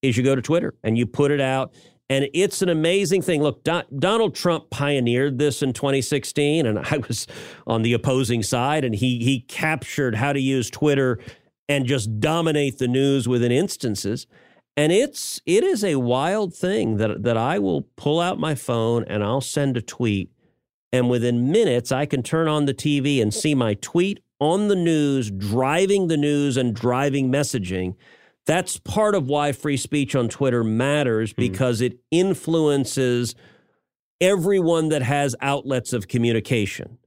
is 0.00 0.16
you 0.16 0.22
go 0.22 0.34
to 0.34 0.42
Twitter 0.42 0.74
and 0.82 0.96
you 0.96 1.06
put 1.06 1.30
it 1.30 1.40
out. 1.40 1.74
And 2.08 2.28
it's 2.34 2.60
an 2.62 2.68
amazing 2.68 3.22
thing. 3.22 3.42
Look, 3.42 3.62
Do- 3.64 3.82
Donald 3.98 4.34
Trump 4.34 4.70
pioneered 4.70 5.38
this 5.38 5.62
in 5.62 5.72
2016, 5.72 6.66
and 6.66 6.78
I 6.90 6.98
was 7.08 7.26
on 7.66 7.82
the 7.82 7.92
opposing 7.92 8.42
side, 8.42 8.84
and 8.84 8.94
he 8.94 9.24
he 9.24 9.40
captured 9.40 10.16
how 10.16 10.32
to 10.32 10.40
use 10.40 10.70
Twitter 10.70 11.18
and 11.68 11.86
just 11.86 12.20
dominate 12.20 12.78
the 12.78 12.88
news 12.88 13.28
within 13.28 13.52
instances. 13.52 14.26
And 14.76 14.92
it's 14.92 15.40
it 15.46 15.64
is 15.64 15.84
a 15.84 15.96
wild 15.96 16.54
thing 16.54 16.96
that 16.96 17.22
that 17.22 17.36
I 17.36 17.58
will 17.58 17.82
pull 17.96 18.20
out 18.20 18.38
my 18.38 18.54
phone 18.54 19.04
and 19.04 19.22
I'll 19.22 19.40
send 19.40 19.76
a 19.76 19.82
tweet 19.82 20.30
and 20.92 21.08
within 21.08 21.50
minutes, 21.50 21.90
I 21.90 22.06
can 22.06 22.22
turn 22.22 22.48
on 22.48 22.66
the 22.66 22.74
TV 22.74 23.22
and 23.22 23.32
see 23.32 23.54
my 23.54 23.74
tweet 23.74 24.20
on 24.40 24.68
the 24.68 24.76
news, 24.76 25.30
driving 25.30 26.08
the 26.08 26.16
news 26.16 26.56
and 26.56 26.74
driving 26.74 27.30
messaging. 27.30 27.94
That's 28.44 28.78
part 28.78 29.14
of 29.14 29.28
why 29.28 29.52
free 29.52 29.76
speech 29.76 30.14
on 30.14 30.28
Twitter 30.28 30.64
matters 30.64 31.30
hmm. 31.32 31.40
because 31.40 31.80
mm. 31.80 31.86
it 31.86 31.98
influences 32.10 33.34
everyone 34.20 34.88
that 34.90 35.02
has 35.02 35.34
outlets 35.40 35.92
of 35.92 36.08
communication. 36.08 36.98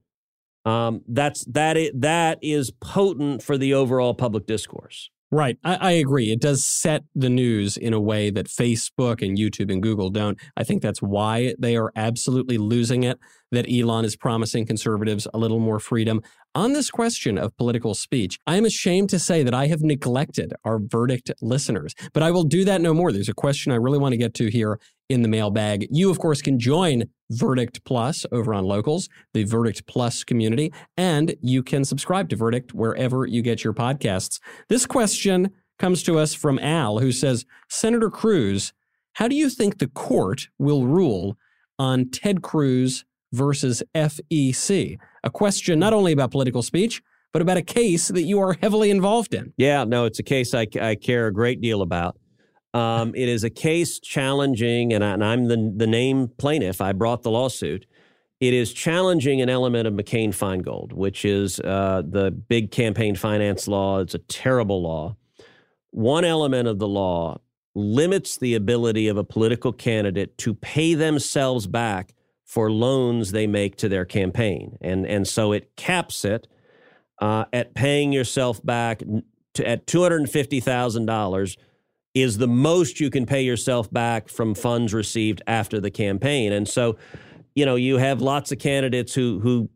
Um, 0.64 1.02
that's 1.06 1.44
that. 1.44 1.76
Is, 1.76 1.92
that 1.94 2.38
is 2.42 2.72
potent 2.72 3.42
for 3.42 3.56
the 3.56 3.74
overall 3.74 4.14
public 4.14 4.46
discourse. 4.46 5.10
Right. 5.32 5.58
I, 5.64 5.74
I, 5.74 5.90
agree. 5.92 6.30
It 6.30 6.40
does 6.40 6.64
set 6.64 7.02
the 7.16 7.28
news 7.28 7.76
in 7.76 7.92
a 7.92 8.00
way 8.00 8.30
that 8.30 8.46
Facebook 8.46 9.26
and 9.26 9.36
YouTube 9.36 9.72
and 9.72 9.82
Google 9.82 10.08
don't. 10.08 10.38
I 10.56 10.62
think 10.62 10.82
that's 10.82 11.02
why 11.02 11.54
they 11.58 11.76
are 11.76 11.90
absolutely 11.96 12.58
losing 12.58 13.02
it, 13.02 13.18
that 13.50 13.66
Elon 13.68 14.04
is 14.04 14.14
promising 14.14 14.66
conservatives 14.66 15.26
a 15.34 15.38
little 15.38 15.58
more 15.58 15.80
freedom. 15.80 16.22
On 16.54 16.74
this 16.74 16.90
question 16.90 17.38
of 17.38 17.56
political 17.56 17.92
speech, 17.92 18.38
I 18.46 18.56
am 18.56 18.64
ashamed 18.64 19.10
to 19.10 19.18
say 19.18 19.42
that 19.42 19.52
I 19.52 19.66
have 19.66 19.82
neglected 19.82 20.52
our 20.64 20.78
verdict 20.78 21.32
listeners, 21.42 21.94
but 22.12 22.22
I 22.22 22.30
will 22.30 22.44
do 22.44 22.64
that 22.64 22.80
no 22.80 22.94
more. 22.94 23.10
There's 23.10 23.28
a 23.28 23.34
question 23.34 23.72
I 23.72 23.76
really 23.76 23.98
want 23.98 24.12
to 24.12 24.18
get 24.18 24.32
to 24.34 24.48
here 24.48 24.78
in 25.08 25.22
the 25.22 25.28
mailbag. 25.28 25.86
You, 25.90 26.10
of 26.10 26.18
course, 26.18 26.42
can 26.42 26.58
join 26.58 27.04
Verdict 27.30 27.84
Plus 27.84 28.26
over 28.32 28.54
on 28.54 28.64
Locals, 28.64 29.08
the 29.34 29.44
Verdict 29.44 29.86
Plus 29.86 30.24
community, 30.24 30.72
and 30.96 31.34
you 31.40 31.62
can 31.62 31.84
subscribe 31.84 32.28
to 32.30 32.36
Verdict 32.36 32.74
wherever 32.74 33.26
you 33.26 33.42
get 33.42 33.64
your 33.64 33.72
podcasts. 33.72 34.40
This 34.68 34.86
question 34.86 35.50
comes 35.78 36.02
to 36.04 36.18
us 36.18 36.34
from 36.34 36.58
Al, 36.58 36.98
who 36.98 37.12
says 37.12 37.44
Senator 37.68 38.10
Cruz, 38.10 38.72
how 39.14 39.28
do 39.28 39.34
you 39.34 39.48
think 39.48 39.78
the 39.78 39.88
court 39.88 40.48
will 40.58 40.86
rule 40.86 41.36
on 41.78 42.10
Ted 42.10 42.42
Cruz 42.42 43.04
versus 43.32 43.82
FEC? 43.94 44.98
A 45.24 45.30
question 45.30 45.78
not 45.78 45.92
only 45.92 46.12
about 46.12 46.30
political 46.30 46.62
speech, 46.62 47.02
but 47.32 47.42
about 47.42 47.56
a 47.56 47.62
case 47.62 48.08
that 48.08 48.22
you 48.22 48.40
are 48.40 48.56
heavily 48.62 48.90
involved 48.90 49.34
in. 49.34 49.52
Yeah, 49.56 49.84
no, 49.84 50.04
it's 50.04 50.18
a 50.18 50.22
case 50.22 50.54
I, 50.54 50.66
I 50.80 50.94
care 50.94 51.26
a 51.26 51.32
great 51.32 51.60
deal 51.60 51.82
about. 51.82 52.16
Um, 52.76 53.14
it 53.14 53.26
is 53.26 53.42
a 53.42 53.48
case 53.48 53.98
challenging, 53.98 54.92
and, 54.92 55.02
I, 55.02 55.32
am 55.32 55.46
the, 55.46 55.72
the 55.74 55.86
name 55.86 56.28
plaintiff. 56.36 56.82
I 56.82 56.92
brought 56.92 57.22
the 57.22 57.30
lawsuit. 57.30 57.86
It 58.38 58.52
is 58.52 58.70
challenging 58.74 59.40
an 59.40 59.48
element 59.48 59.88
of 59.88 59.94
McCain 59.94 60.28
Feingold, 60.28 60.92
which 60.92 61.24
is 61.24 61.58
uh, 61.60 62.02
the 62.06 62.30
big 62.30 62.70
campaign 62.70 63.16
finance 63.16 63.66
law. 63.66 64.00
It's 64.00 64.14
a 64.14 64.18
terrible 64.18 64.82
law. 64.82 65.16
One 65.92 66.26
element 66.26 66.68
of 66.68 66.78
the 66.78 66.86
law 66.86 67.38
limits 67.74 68.36
the 68.36 68.54
ability 68.54 69.08
of 69.08 69.16
a 69.16 69.24
political 69.24 69.72
candidate 69.72 70.36
to 70.38 70.52
pay 70.52 70.92
themselves 70.92 71.66
back 71.66 72.12
for 72.44 72.70
loans 72.70 73.32
they 73.32 73.46
make 73.46 73.76
to 73.76 73.88
their 73.88 74.04
campaign. 74.04 74.76
And, 74.82 75.06
and 75.06 75.26
so 75.26 75.52
it 75.52 75.74
caps 75.76 76.26
it 76.26 76.46
uh, 77.22 77.46
at 77.54 77.72
paying 77.72 78.12
yourself 78.12 78.62
back 78.62 79.02
to, 79.54 79.66
at 79.66 79.86
$250,000 79.86 81.56
is 82.16 82.38
the 82.38 82.48
most 82.48 82.98
you 82.98 83.10
can 83.10 83.26
pay 83.26 83.42
yourself 83.42 83.92
back 83.92 84.30
from 84.30 84.54
funds 84.54 84.94
received 84.94 85.42
after 85.46 85.82
the 85.82 85.90
campaign. 85.90 86.50
And 86.50 86.66
so, 86.66 86.96
you 87.54 87.66
know, 87.66 87.76
you 87.76 87.98
have 87.98 88.22
lots 88.22 88.50
of 88.50 88.58
candidates 88.58 89.12
who 89.12 89.38
who 89.40 89.68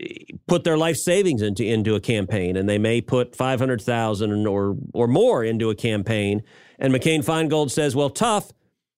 eh, 0.00 0.24
put 0.48 0.64
their 0.64 0.76
life 0.76 0.96
savings 0.96 1.40
into 1.40 1.64
into 1.64 1.94
a 1.94 2.00
campaign 2.00 2.56
and 2.56 2.68
they 2.68 2.78
may 2.78 3.00
put 3.00 3.36
500,000 3.36 4.46
or 4.48 4.76
or 4.92 5.06
more 5.06 5.44
into 5.44 5.70
a 5.70 5.74
campaign 5.76 6.42
and 6.80 6.92
McCain 6.92 7.24
Feingold 7.24 7.70
says, 7.70 7.94
"Well, 7.94 8.10
tough, 8.10 8.50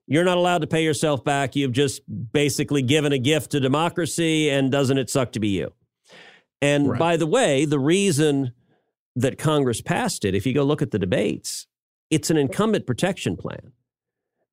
you're 0.07 0.25
not 0.25 0.39
allowed 0.39 0.63
to 0.63 0.67
pay 0.67 0.83
yourself 0.83 1.23
back. 1.23 1.55
You've 1.55 1.73
just 1.73 2.01
basically 2.33 2.81
given 2.81 3.13
a 3.13 3.19
gift 3.19 3.51
to 3.51 3.61
democracy 3.61 4.49
and 4.49 4.73
doesn't 4.73 4.97
it 4.97 5.11
suck 5.11 5.33
to 5.33 5.41
be 5.41 5.49
you?" 5.49 5.71
And 6.63 6.89
right. 6.89 6.99
by 6.99 7.17
the 7.19 7.27
way, 7.27 7.67
the 7.67 7.79
reason 7.79 8.53
that 9.17 9.37
Congress 9.37 9.83
passed 9.83 10.25
it, 10.25 10.35
if 10.35 10.47
you 10.47 10.55
go 10.55 10.63
look 10.63 10.81
at 10.81 10.93
the 10.93 10.99
debates, 10.99 11.67
it's 12.11 12.31
an 12.31 12.37
incumbent 12.37 12.87
protection 12.87 13.37
plan 13.37 13.73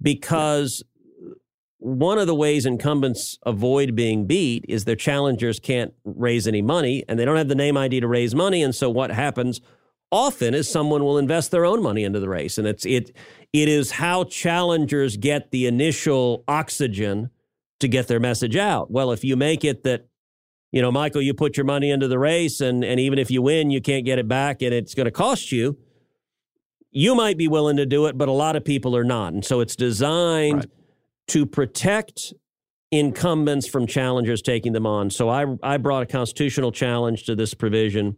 because 0.01 0.83
one 1.83 2.17
of 2.17 2.27
the 2.27 2.35
ways 2.35 2.65
incumbents 2.65 3.37
avoid 3.45 3.93
being 3.93 4.25
beat 4.25 4.63
is 4.69 4.85
their 4.85 4.95
challengers 4.95 5.59
can't 5.59 5.93
raise 6.05 6.47
any 6.47 6.61
money 6.61 7.03
and 7.09 7.19
they 7.19 7.25
don't 7.25 7.35
have 7.35 7.49
the 7.49 7.55
name 7.55 7.75
ID 7.75 7.99
to 7.99 8.07
raise 8.07 8.33
money. 8.33 8.63
And 8.63 8.73
so 8.73 8.89
what 8.89 9.11
happens 9.11 9.59
often 10.09 10.53
is 10.53 10.69
someone 10.69 11.03
will 11.03 11.17
invest 11.17 11.51
their 11.51 11.65
own 11.65 11.83
money 11.83 12.05
into 12.05 12.21
the 12.21 12.29
race. 12.29 12.57
And 12.57 12.65
it's 12.67 12.85
it 12.85 13.11
it 13.51 13.67
is 13.67 13.91
how 13.91 14.23
challengers 14.23 15.17
get 15.17 15.51
the 15.51 15.67
initial 15.67 16.45
oxygen 16.47 17.29
to 17.81 17.89
get 17.89 18.07
their 18.07 18.19
message 18.19 18.55
out. 18.55 18.89
Well, 18.89 19.11
if 19.11 19.25
you 19.25 19.35
make 19.35 19.65
it 19.65 19.83
that, 19.83 20.07
you 20.71 20.81
know, 20.81 20.91
Michael, 20.91 21.21
you 21.21 21.33
put 21.33 21.57
your 21.57 21.65
money 21.65 21.91
into 21.91 22.07
the 22.07 22.17
race 22.17 22.61
and, 22.61 22.85
and 22.85 22.97
even 22.97 23.19
if 23.19 23.29
you 23.29 23.41
win, 23.41 23.71
you 23.71 23.81
can't 23.81 24.05
get 24.05 24.19
it 24.19 24.27
back 24.27 24.61
and 24.61 24.73
it's 24.73 24.93
going 24.95 25.05
to 25.05 25.11
cost 25.11 25.51
you 25.51 25.77
you 26.93 27.15
might 27.15 27.37
be 27.37 27.47
willing 27.47 27.77
to 27.77 27.85
do 27.85 28.05
it, 28.05 28.17
but 28.17 28.29
a 28.29 28.31
lot 28.31 28.55
of 28.55 28.63
people 28.63 28.95
are 28.95 29.03
not. 29.03 29.33
And 29.33 29.43
so 29.43 29.59
it's 29.59 29.75
designed 29.75 30.55
right. 30.55 30.69
to 31.29 31.45
protect 31.45 32.33
incumbents 32.91 33.67
from 33.67 33.87
challengers 33.87 34.41
taking 34.43 34.71
them 34.71 34.85
on. 34.85 35.09
So 35.09 35.27
I, 35.27 35.45
I 35.63 35.77
brought 35.77 36.03
a 36.03 36.05
constitutional 36.05 36.71
challenge 36.71 37.23
to 37.23 37.35
this 37.35 37.55
provision. 37.55 38.15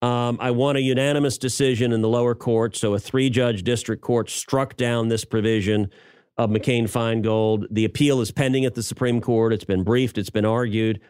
Um, 0.00 0.38
I 0.40 0.50
won 0.52 0.76
a 0.76 0.78
unanimous 0.78 1.36
decision 1.36 1.92
in 1.92 2.00
the 2.00 2.08
lower 2.08 2.34
court. 2.34 2.74
So 2.74 2.94
a 2.94 2.98
three 2.98 3.28
judge 3.28 3.62
district 3.62 4.02
court 4.02 4.30
struck 4.30 4.76
down 4.76 5.08
this 5.08 5.26
provision 5.26 5.90
of 6.38 6.48
McCain 6.48 6.84
Feingold. 6.84 7.66
The 7.70 7.84
appeal 7.84 8.22
is 8.22 8.30
pending 8.30 8.64
at 8.64 8.74
the 8.74 8.82
Supreme 8.82 9.20
Court. 9.20 9.52
It's 9.52 9.64
been 9.64 9.82
briefed, 9.82 10.16
it's 10.16 10.30
been 10.30 10.46
argued. 10.46 11.00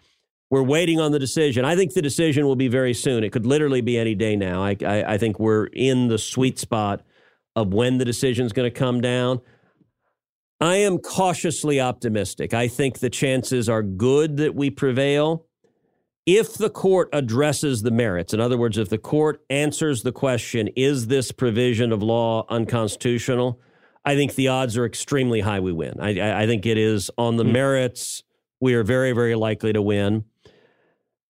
We're 0.51 0.63
waiting 0.63 0.99
on 0.99 1.13
the 1.13 1.19
decision. 1.19 1.65
I 1.65 1.77
think 1.77 1.93
the 1.93 2.03
decision 2.03 2.47
will 2.47 2.57
be 2.57 2.69
very 2.69 2.95
soon. 2.95 3.23
It 3.23 3.33
could 3.33 3.45
literally 3.45 3.83
be 3.83 3.99
any 3.99 4.15
day 4.15 4.35
now. 4.35 4.63
I, 4.63 4.77
I, 4.85 5.15
I 5.15 5.19
think 5.19 5.39
we're 5.39 5.67
in 5.67 6.09
the 6.09 6.19
sweet 6.19 6.59
spot 6.59 7.03
of 7.55 7.75
when 7.75 7.99
the 7.99 8.05
decision 8.05 8.47
is 8.47 8.53
going 8.53 8.71
to 8.71 8.77
come 8.77 9.01
down. 9.01 9.41
I 10.61 10.77
am 10.77 10.99
cautiously 10.99 11.81
optimistic. 11.81 12.55
I 12.55 12.67
think 12.67 12.99
the 12.99 13.11
chances 13.11 13.69
are 13.69 13.83
good 13.83 14.39
that 14.39 14.55
we 14.55 14.71
prevail. 14.71 15.45
If 16.25 16.55
the 16.55 16.71
court 16.71 17.09
addresses 17.13 17.83
the 17.83 17.91
merits, 17.91 18.35
in 18.35 18.41
other 18.41 18.59
words, 18.59 18.77
if 18.77 18.89
the 18.89 18.99
court 18.99 19.43
answers 19.51 20.03
the 20.03 20.13
question, 20.13 20.69
is 20.77 21.07
this 21.07 21.31
provision 21.31 21.93
of 21.93 22.03
law 22.03 22.45
unconstitutional? 22.49 23.61
I 24.05 24.15
think 24.15 24.35
the 24.35 24.49
odds 24.49 24.77
are 24.77 24.85
extremely 24.85 25.41
high 25.41 25.61
we 25.61 25.73
win. 25.73 26.01
I, 26.01 26.43
I 26.43 26.47
think 26.47 26.67
it 26.67 26.79
is 26.79 27.11
on 27.19 27.37
the 27.37 27.45
mm-hmm. 27.45 27.53
merits, 27.53 28.23
we 28.61 28.75
are 28.75 28.83
very, 28.83 29.13
very 29.13 29.37
likely 29.37 29.73
to 29.73 29.83
win 29.83 30.25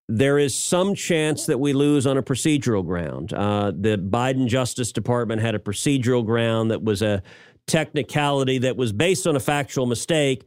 there 0.08 0.38
is 0.38 0.54
some 0.54 0.94
chance 0.94 1.46
that 1.46 1.58
we 1.58 1.72
lose 1.72 2.06
on 2.06 2.16
a 2.16 2.22
procedural 2.22 2.84
ground. 2.84 3.32
Uh, 3.32 3.70
the 3.70 3.98
Biden 3.98 4.46
Justice 4.46 4.90
Department 4.90 5.42
had 5.42 5.54
a 5.54 5.58
procedural 5.58 6.24
ground 6.24 6.70
that 6.70 6.82
was 6.82 7.02
a 7.02 7.22
technicality 7.66 8.58
that 8.58 8.76
was 8.76 8.92
based 8.92 9.26
on 9.26 9.36
a 9.36 9.40
factual 9.40 9.86
mistake. 9.86 10.44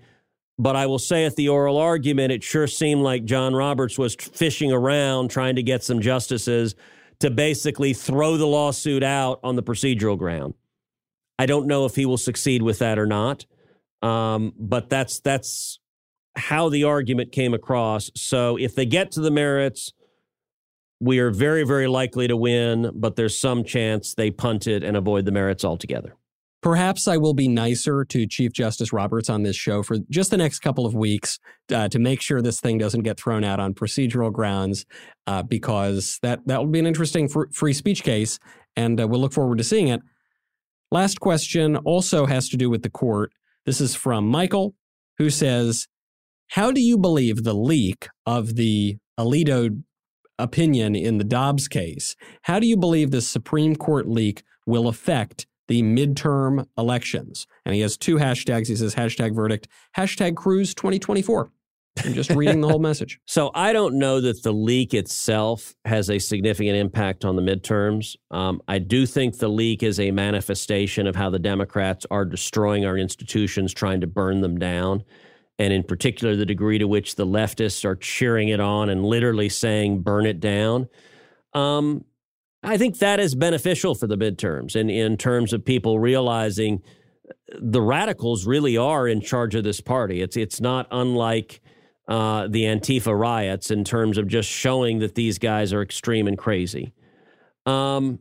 But 0.57 0.75
I 0.75 0.85
will 0.87 0.99
say 0.99 1.25
at 1.25 1.35
the 1.35 1.49
oral 1.49 1.77
argument, 1.77 2.31
it 2.31 2.43
sure 2.43 2.67
seemed 2.67 3.01
like 3.01 3.23
John 3.25 3.55
Roberts 3.55 3.97
was 3.97 4.15
fishing 4.15 4.71
around 4.71 5.29
trying 5.29 5.55
to 5.55 5.63
get 5.63 5.83
some 5.83 6.01
justices 6.01 6.75
to 7.19 7.29
basically 7.29 7.93
throw 7.93 8.37
the 8.37 8.47
lawsuit 8.47 9.03
out 9.03 9.39
on 9.43 9.55
the 9.55 9.63
procedural 9.63 10.17
ground. 10.17 10.55
I 11.37 11.45
don't 11.45 11.67
know 11.67 11.85
if 11.85 11.95
he 11.95 12.05
will 12.05 12.17
succeed 12.17 12.61
with 12.61 12.79
that 12.79 12.99
or 12.99 13.05
not. 13.05 13.45
Um, 14.01 14.53
but 14.57 14.89
that's 14.89 15.19
that's 15.19 15.79
how 16.35 16.69
the 16.69 16.83
argument 16.83 17.31
came 17.31 17.53
across. 17.53 18.09
So 18.15 18.57
if 18.57 18.75
they 18.75 18.85
get 18.85 19.11
to 19.11 19.21
the 19.21 19.31
merits, 19.31 19.93
we 20.99 21.19
are 21.19 21.31
very, 21.31 21.63
very 21.63 21.87
likely 21.87 22.27
to 22.27 22.37
win, 22.37 22.91
but 22.93 23.15
there's 23.15 23.37
some 23.37 23.63
chance 23.63 24.13
they 24.13 24.31
punt 24.31 24.67
it 24.67 24.83
and 24.83 24.95
avoid 24.95 25.25
the 25.25 25.31
merits 25.31 25.65
altogether. 25.65 26.15
Perhaps 26.61 27.07
I 27.07 27.17
will 27.17 27.33
be 27.33 27.47
nicer 27.47 28.05
to 28.05 28.27
Chief 28.27 28.53
Justice 28.53 28.93
Roberts 28.93 29.31
on 29.31 29.41
this 29.41 29.55
show 29.55 29.81
for 29.81 29.97
just 30.11 30.29
the 30.29 30.37
next 30.37 30.59
couple 30.59 30.85
of 30.85 30.93
weeks 30.93 31.39
uh, 31.73 31.87
to 31.89 31.97
make 31.97 32.21
sure 32.21 32.39
this 32.39 32.59
thing 32.59 32.77
doesn't 32.77 33.01
get 33.01 33.19
thrown 33.19 33.43
out 33.43 33.59
on 33.59 33.73
procedural 33.73 34.31
grounds, 34.31 34.85
uh, 35.25 35.41
because 35.41 36.19
that 36.21 36.45
that 36.45 36.59
will 36.59 36.67
be 36.67 36.77
an 36.77 36.85
interesting 36.85 37.27
fr- 37.27 37.49
free 37.51 37.73
speech 37.73 38.03
case, 38.03 38.37
and 38.75 39.01
uh, 39.01 39.07
we'll 39.07 39.19
look 39.19 39.33
forward 39.33 39.57
to 39.57 39.63
seeing 39.63 39.87
it. 39.87 40.01
Last 40.91 41.19
question 41.19 41.77
also 41.77 42.27
has 42.27 42.47
to 42.49 42.57
do 42.57 42.69
with 42.69 42.83
the 42.83 42.91
court. 42.91 43.31
This 43.65 43.81
is 43.81 43.95
from 43.95 44.27
Michael, 44.27 44.75
who 45.17 45.31
says, 45.31 45.87
how 46.51 46.69
do 46.69 46.81
you 46.81 46.97
believe 46.97 47.43
the 47.43 47.53
leak 47.53 48.09
of 48.25 48.55
the 48.55 48.97
Alito 49.17 49.83
opinion 50.37 50.97
in 50.97 51.17
the 51.17 51.23
Dobbs 51.23 51.69
case? 51.69 52.17
How 52.41 52.59
do 52.59 52.67
you 52.67 52.75
believe 52.75 53.11
the 53.11 53.21
Supreme 53.21 53.73
Court 53.73 54.05
leak 54.05 54.43
will 54.65 54.89
affect 54.89 55.47
the 55.69 55.81
midterm 55.81 56.67
elections? 56.77 57.47
And 57.65 57.73
he 57.73 57.79
has 57.79 57.95
two 57.95 58.17
hashtags. 58.17 58.67
He 58.67 58.75
says 58.75 58.95
hashtag 58.95 59.33
verdict, 59.33 59.69
hashtag 59.95 60.35
Cruz 60.35 60.75
2024. 60.75 61.49
I'm 62.03 62.13
just 62.13 62.31
reading 62.31 62.59
the 62.59 62.67
whole 62.67 62.79
message. 62.79 63.19
So 63.27 63.51
I 63.55 63.71
don't 63.71 63.97
know 63.97 64.19
that 64.19 64.43
the 64.43 64.51
leak 64.51 64.93
itself 64.93 65.73
has 65.85 66.09
a 66.09 66.19
significant 66.19 66.75
impact 66.75 67.23
on 67.23 67.37
the 67.37 67.41
midterms. 67.41 68.17
Um, 68.29 68.61
I 68.67 68.79
do 68.79 69.05
think 69.05 69.37
the 69.37 69.47
leak 69.47 69.83
is 69.83 70.01
a 70.01 70.11
manifestation 70.11 71.07
of 71.07 71.15
how 71.15 71.29
the 71.29 71.39
Democrats 71.39 72.05
are 72.11 72.25
destroying 72.25 72.85
our 72.85 72.97
institutions, 72.97 73.73
trying 73.73 74.01
to 74.01 74.07
burn 74.07 74.41
them 74.41 74.59
down 74.59 75.05
and 75.61 75.71
in 75.71 75.83
particular 75.83 76.35
the 76.35 76.45
degree 76.45 76.79
to 76.79 76.87
which 76.87 77.15
the 77.15 77.25
leftists 77.25 77.85
are 77.85 77.95
cheering 77.95 78.49
it 78.49 78.59
on 78.59 78.89
and 78.89 79.05
literally 79.05 79.47
saying 79.47 80.01
burn 80.01 80.25
it 80.25 80.39
down. 80.39 80.89
Um, 81.53 82.03
I 82.63 82.77
think 82.77 82.97
that 82.97 83.19
is 83.19 83.35
beneficial 83.35 83.93
for 83.93 84.07
the 84.07 84.17
midterms 84.17 84.75
and 84.75 84.89
in 84.89 85.17
terms 85.17 85.53
of 85.53 85.63
people 85.63 85.99
realizing 85.99 86.81
the 87.59 87.81
radicals 87.81 88.47
really 88.47 88.75
are 88.75 89.07
in 89.07 89.21
charge 89.21 89.53
of 89.53 89.63
this 89.63 89.81
party. 89.81 90.21
It's 90.21 90.35
it's 90.35 90.59
not 90.59 90.87
unlike 90.91 91.61
uh, 92.07 92.47
the 92.47 92.63
Antifa 92.63 93.17
riots 93.17 93.69
in 93.69 93.83
terms 93.83 94.17
of 94.17 94.27
just 94.27 94.49
showing 94.49 94.99
that 94.99 95.13
these 95.13 95.37
guys 95.37 95.73
are 95.73 95.81
extreme 95.81 96.27
and 96.27 96.37
crazy. 96.37 96.93
Um, 97.67 98.19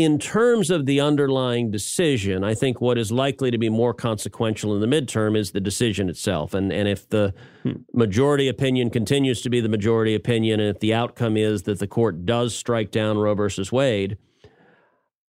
in 0.00 0.18
terms 0.18 0.70
of 0.70 0.86
the 0.86 1.00
underlying 1.00 1.70
decision, 1.70 2.42
I 2.44 2.54
think 2.54 2.80
what 2.80 2.98
is 2.98 3.12
likely 3.12 3.50
to 3.50 3.58
be 3.58 3.68
more 3.68 3.94
consequential 3.94 4.74
in 4.74 4.80
the 4.80 4.86
midterm 4.86 5.36
is 5.36 5.52
the 5.52 5.60
decision 5.60 6.08
itself. 6.08 6.54
And, 6.54 6.72
and 6.72 6.88
if 6.88 7.08
the 7.08 7.34
hmm. 7.62 7.72
majority 7.92 8.48
opinion 8.48 8.90
continues 8.90 9.42
to 9.42 9.50
be 9.50 9.60
the 9.60 9.68
majority 9.68 10.14
opinion, 10.14 10.60
and 10.60 10.74
if 10.74 10.80
the 10.80 10.94
outcome 10.94 11.36
is 11.36 11.62
that 11.62 11.78
the 11.78 11.86
court 11.86 12.26
does 12.26 12.56
strike 12.56 12.90
down 12.90 13.18
Roe 13.18 13.34
versus 13.34 13.70
Wade, 13.70 14.18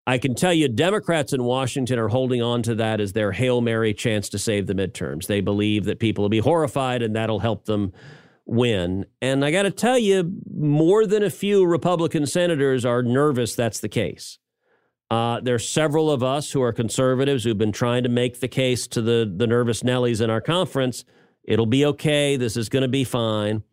I 0.07 0.19
can 0.19 0.35
tell 0.35 0.53
you, 0.53 0.69
Democrats 0.69 1.33
in 1.33 1.45
Washington 1.45 1.99
are 1.99 2.09
holding 2.09 2.43
on 2.43 2.63
to 2.63 2.75
that 2.77 3.01
as 3.01 3.13
their 3.13 3.33
Hail 3.33 3.61
Mary 3.61 3.95
chance 3.95 4.29
to 4.31 4.39
save 4.39 4.67
the 4.67 4.75
midterms. 4.75 5.27
They 5.27 5.41
believe 5.41 5.85
that 5.85 6.01
people 6.01 6.23
will 6.23 6.31
be 6.31 6.39
horrified 6.39 7.03
and 7.03 7.15
that'll 7.15 7.41
help 7.41 7.67
them 7.67 7.93
win. 8.45 9.07
And 9.23 9.45
I 9.45 9.53
got 9.53 9.63
to 9.63 9.71
tell 9.71 9.99
you, 9.99 10.41
more 10.53 11.07
than 11.07 11.23
a 11.23 11.31
few 11.31 11.65
Republican 11.65 12.27
senators 12.27 12.85
are 12.85 13.03
nervous 13.03 13.55
that's 13.55 13.81
the 13.81 13.89
case. 13.89 14.39
Uh, 15.11 15.41
there's 15.41 15.69
several 15.69 16.11
of 16.11 16.23
us 16.23 16.53
who 16.53 16.63
are 16.63 16.73
conservatives 16.73 17.43
who've 17.43 17.59
been 17.59 17.73
trying 17.73 18.05
to 18.05 18.09
make 18.09 18.41
the 18.41 18.49
case 18.49 18.87
to 18.87 19.03
the, 19.03 19.31
the 19.37 19.47
nervous 19.47 19.83
Nellies 19.83 20.21
in 20.21 20.31
our 20.31 20.41
conference. 20.41 21.05
It'll 21.43 21.67
be 21.67 21.85
okay. 21.87 22.37
This 22.37 22.57
is 22.57 22.69
going 22.69 22.83
to 22.83 22.89
be 22.89 23.03
fine. 23.03 23.65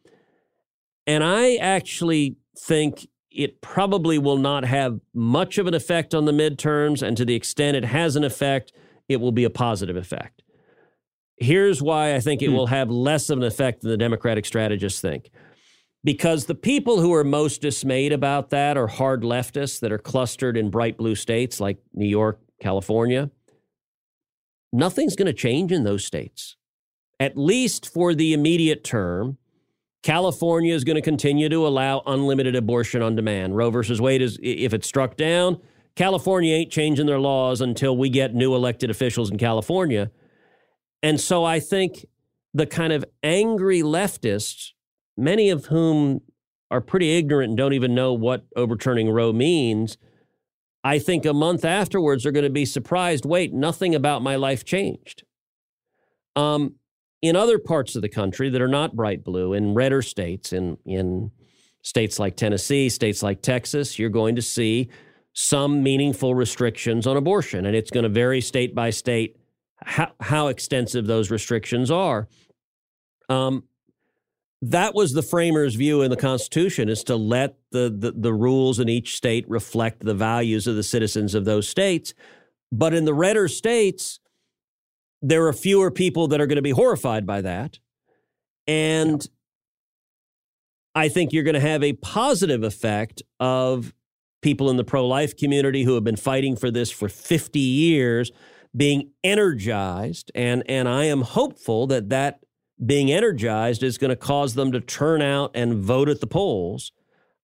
And 1.06 1.24
I 1.24 1.56
actually 1.56 2.38
think 2.58 3.08
it 3.30 3.62
probably 3.62 4.18
will 4.18 4.38
not 4.38 4.66
have 4.66 5.00
much 5.14 5.60
of 5.60 5.68
an 5.68 5.76
effect 5.76 6.16
on 6.16 6.26
the 6.26 6.32
midterms. 6.32 7.04
And 7.04 7.16
to 7.18 7.24
the 7.24 7.36
extent 7.36 7.78
it 7.78 7.86
has 7.86 8.16
an 8.16 8.24
effect, 8.24 8.74
it 9.08 9.18
will 9.18 9.32
be 9.32 9.44
a 9.44 9.50
positive 9.52 9.96
effect. 9.96 10.42
Here's 11.38 11.84
why 11.84 12.16
I 12.16 12.20
think 12.20 12.42
it 12.42 12.48
hmm. 12.48 12.56
will 12.56 12.68
have 12.68 12.90
less 12.90 13.30
of 13.30 13.38
an 13.38 13.44
effect 13.44 13.82
than 13.82 13.92
the 13.92 13.98
Democratic 13.98 14.46
strategists 14.46 15.00
think. 15.00 15.30
Because 16.04 16.46
the 16.46 16.56
people 16.56 17.02
who 17.02 17.14
are 17.14 17.24
most 17.24 17.62
dismayed 17.62 18.14
about 18.14 18.50
that 18.52 18.78
are 18.78 18.88
hard 18.88 19.24
leftists 19.24 19.80
that 19.82 19.92
are 19.92 19.98
clustered 19.98 20.56
in 20.56 20.70
bright 20.70 20.98
blue 20.98 21.16
states 21.16 21.60
like 21.60 21.80
New 21.94 22.08
York, 22.08 22.40
California. 22.62 23.30
Nothing's 24.72 25.16
going 25.16 25.28
to 25.28 25.34
change 25.34 25.72
in 25.72 25.84
those 25.84 26.06
states, 26.06 26.56
at 27.20 27.38
least 27.38 27.92
for 27.92 28.14
the 28.14 28.34
immediate 28.34 28.84
term. 28.84 29.38
California 30.04 30.74
is 30.74 30.84
going 30.84 30.96
to 30.96 31.02
continue 31.02 31.50
to 31.50 31.68
allow 31.68 32.02
unlimited 32.06 32.56
abortion 32.56 33.02
on 33.02 33.16
demand. 33.16 33.58
Roe 33.58 33.72
versus 33.72 34.00
Wade 34.00 34.22
is, 34.22 34.38
if 34.42 34.74
it's 34.74 34.88
struck 34.88 35.18
down, 35.18 35.60
California 35.96 36.54
ain't 36.54 36.72
changing 36.72 37.08
their 37.08 37.20
laws 37.20 37.60
until 37.60 37.98
we 37.98 38.10
get 38.10 38.36
new 38.36 38.56
elected 38.56 38.90
officials 38.90 39.32
in 39.32 39.38
California. 39.38 40.12
And 41.02 41.20
so 41.20 41.44
I 41.44 41.60
think 41.60 42.06
the 42.54 42.68
kind 42.68 42.94
of 42.94 43.04
angry 43.24 43.82
leftists, 43.82 44.72
many 45.18 45.50
of 45.50 45.66
whom 45.66 46.22
are 46.70 46.82
pretty 46.82 47.18
ignorant 47.18 47.50
and 47.50 47.58
don't 47.58 47.74
even 47.74 47.96
know 47.96 48.14
what 48.14 48.46
overturning 48.56 49.10
Roe 49.10 49.34
means, 49.34 49.98
I 50.84 51.00
think 51.00 51.26
a 51.26 51.34
month 51.34 51.66
afterwards 51.66 52.24
they're 52.24 52.32
going 52.32 52.44
to 52.44 52.50
be 52.50 52.66
surprised 52.66 53.26
wait, 53.26 53.54
nothing 53.54 53.96
about 53.96 54.22
my 54.22 54.36
life 54.36 54.64
changed. 54.64 55.24
Um, 56.36 56.76
in 57.22 57.36
other 57.36 57.58
parts 57.58 57.96
of 57.96 58.02
the 58.02 58.10
country 58.10 58.50
that 58.50 58.62
are 58.62 58.68
not 58.68 58.96
bright 58.96 59.24
blue, 59.24 59.54
in 59.54 59.74
redder 59.74 60.02
states, 60.02 60.54
in, 60.54 60.78
in 60.86 61.32
states 61.82 62.20
like 62.20 62.36
Tennessee, 62.36 62.90
states 62.90 63.24
like 63.24 63.42
Texas, 63.42 63.98
you're 63.98 64.10
going 64.10 64.36
to 64.36 64.42
see 64.42 64.90
some 65.34 65.82
meaningful 65.84 66.36
restrictions 66.36 67.08
on 67.08 67.18
abortion. 67.18 67.66
And 67.66 67.76
it's 67.76 67.92
going 67.92 68.04
to 68.04 68.10
vary 68.10 68.42
state 68.42 68.76
by 68.76 68.92
state 68.92 69.38
how, 69.84 70.12
how 70.20 70.48
extensive 70.48 71.08
those 71.08 71.32
restrictions 71.32 71.90
are. 71.92 72.28
Um, 73.30 73.64
that 74.62 74.96
was 74.96 75.14
the 75.14 75.22
framers' 75.22 75.76
view 75.76 76.02
in 76.02 76.10
the 76.10 76.18
Constitution 76.18 76.90
is 76.90 77.04
to 77.06 77.16
let 77.16 77.58
the, 77.72 77.96
the, 77.96 78.12
the 78.12 78.34
rules 78.34 78.80
in 78.80 78.90
each 78.90 79.16
state 79.16 79.48
reflect 79.48 80.04
the 80.04 80.16
values 80.16 80.66
of 80.66 80.76
the 80.76 80.84
citizens 80.84 81.36
of 81.36 81.46
those 81.46 81.68
states. 81.68 82.14
But 82.72 82.94
in 82.94 83.06
the 83.06 83.14
redder 83.14 83.48
states, 83.48 84.20
there 85.22 85.46
are 85.48 85.54
fewer 85.54 85.92
people 85.92 86.28
that 86.30 86.42
are 86.42 86.48
going 86.48 86.58
to 86.58 86.62
be 86.62 86.72
horrified 86.72 87.26
by 87.26 87.42
that. 87.42 87.80
And 88.66 89.26
I 90.96 91.10
think 91.10 91.32
you're 91.32 91.44
going 91.44 91.54
to 91.54 91.60
have 91.60 91.84
a 91.84 91.94
positive 91.94 92.64
effect 92.64 93.22
of 93.40 93.94
people 94.42 94.70
in 94.70 94.78
the 94.78 94.84
pro 94.84 95.08
life 95.08 95.38
community 95.38 95.84
who 95.84 95.94
have 95.94 96.04
been 96.04 96.16
fighting 96.16 96.56
for 96.56 96.72
this 96.72 96.90
for 96.90 97.10
50 97.10 97.60
years 97.60 98.32
being 98.76 99.12
energized. 99.24 100.32
And, 100.34 100.64
and 100.68 100.90
I 100.90 101.06
am 101.06 101.22
hopeful 101.22 101.88
that 101.88 102.10
that 102.10 102.40
being 102.86 103.12
energized 103.12 103.84
is 103.84 103.98
going 103.98 104.10
to 104.10 104.16
cause 104.16 104.54
them 104.54 104.72
to 104.72 104.80
turn 104.80 105.22
out 105.22 105.52
and 105.54 105.76
vote 105.76 106.10
at 106.10 106.22
the 106.22 106.28
polls. 106.28 106.92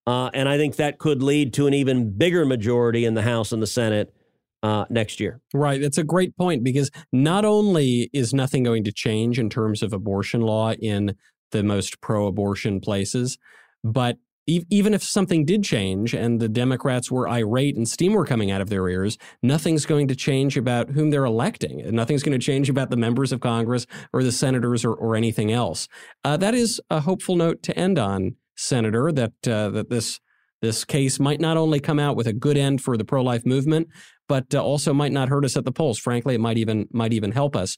Uh, 0.06 0.30
and 0.34 0.48
I 0.48 0.58
think 0.58 0.76
that 0.76 0.98
could 0.98 1.22
lead 1.22 1.54
to 1.54 1.66
an 1.66 1.74
even 1.74 2.16
bigger 2.16 2.44
majority 2.44 3.04
in 3.04 3.14
the 3.14 3.22
House 3.22 3.52
and 3.52 3.62
the 3.62 3.66
Senate 3.66 4.14
uh, 4.62 4.84
next 4.90 5.20
year. 5.20 5.40
Right. 5.52 5.80
That's 5.80 5.98
a 5.98 6.04
great 6.04 6.36
point 6.36 6.62
because 6.62 6.90
not 7.12 7.44
only 7.44 8.10
is 8.12 8.32
nothing 8.32 8.62
going 8.62 8.84
to 8.84 8.92
change 8.92 9.38
in 9.38 9.50
terms 9.50 9.82
of 9.82 9.92
abortion 9.92 10.40
law 10.40 10.72
in 10.72 11.16
the 11.52 11.62
most 11.62 12.00
pro 12.00 12.26
abortion 12.26 12.80
places, 12.80 13.38
but 13.82 14.18
even 14.46 14.92
if 14.92 15.02
something 15.02 15.44
did 15.44 15.64
change 15.64 16.14
and 16.14 16.40
the 16.40 16.48
Democrats 16.48 17.10
were 17.10 17.28
irate 17.28 17.76
and 17.76 17.88
steam 17.88 18.12
were 18.12 18.26
coming 18.26 18.50
out 18.50 18.60
of 18.60 18.68
their 18.68 18.86
ears, 18.88 19.16
nothing's 19.42 19.86
going 19.86 20.08
to 20.08 20.14
change 20.14 20.56
about 20.56 20.90
whom 20.90 21.10
they're 21.10 21.24
electing. 21.24 21.82
Nothing's 21.94 22.22
going 22.22 22.38
to 22.38 22.44
change 22.44 22.68
about 22.68 22.90
the 22.90 22.96
members 22.96 23.32
of 23.32 23.40
Congress 23.40 23.86
or 24.12 24.22
the 24.22 24.32
senators 24.32 24.84
or, 24.84 24.92
or 24.92 25.16
anything 25.16 25.50
else. 25.50 25.88
Uh, 26.24 26.36
that 26.36 26.54
is 26.54 26.80
a 26.90 27.00
hopeful 27.00 27.36
note 27.36 27.62
to 27.62 27.78
end 27.78 27.98
on, 27.98 28.36
Senator, 28.56 29.10
that 29.12 29.48
uh, 29.48 29.70
that 29.70 29.88
this 29.88 30.20
this 30.60 30.84
case 30.84 31.20
might 31.20 31.40
not 31.40 31.56
only 31.56 31.80
come 31.80 31.98
out 31.98 32.16
with 32.16 32.26
a 32.26 32.32
good 32.32 32.56
end 32.56 32.80
for 32.82 32.96
the 32.96 33.04
pro 33.04 33.22
life 33.22 33.44
movement, 33.44 33.88
but 34.28 34.54
uh, 34.54 34.62
also 34.62 34.94
might 34.94 35.12
not 35.12 35.28
hurt 35.28 35.44
us 35.44 35.56
at 35.56 35.64
the 35.64 35.72
polls. 35.72 35.98
Frankly, 35.98 36.34
it 36.34 36.40
might 36.40 36.58
even 36.58 36.88
might 36.92 37.12
even 37.12 37.32
help 37.32 37.56
us. 37.56 37.76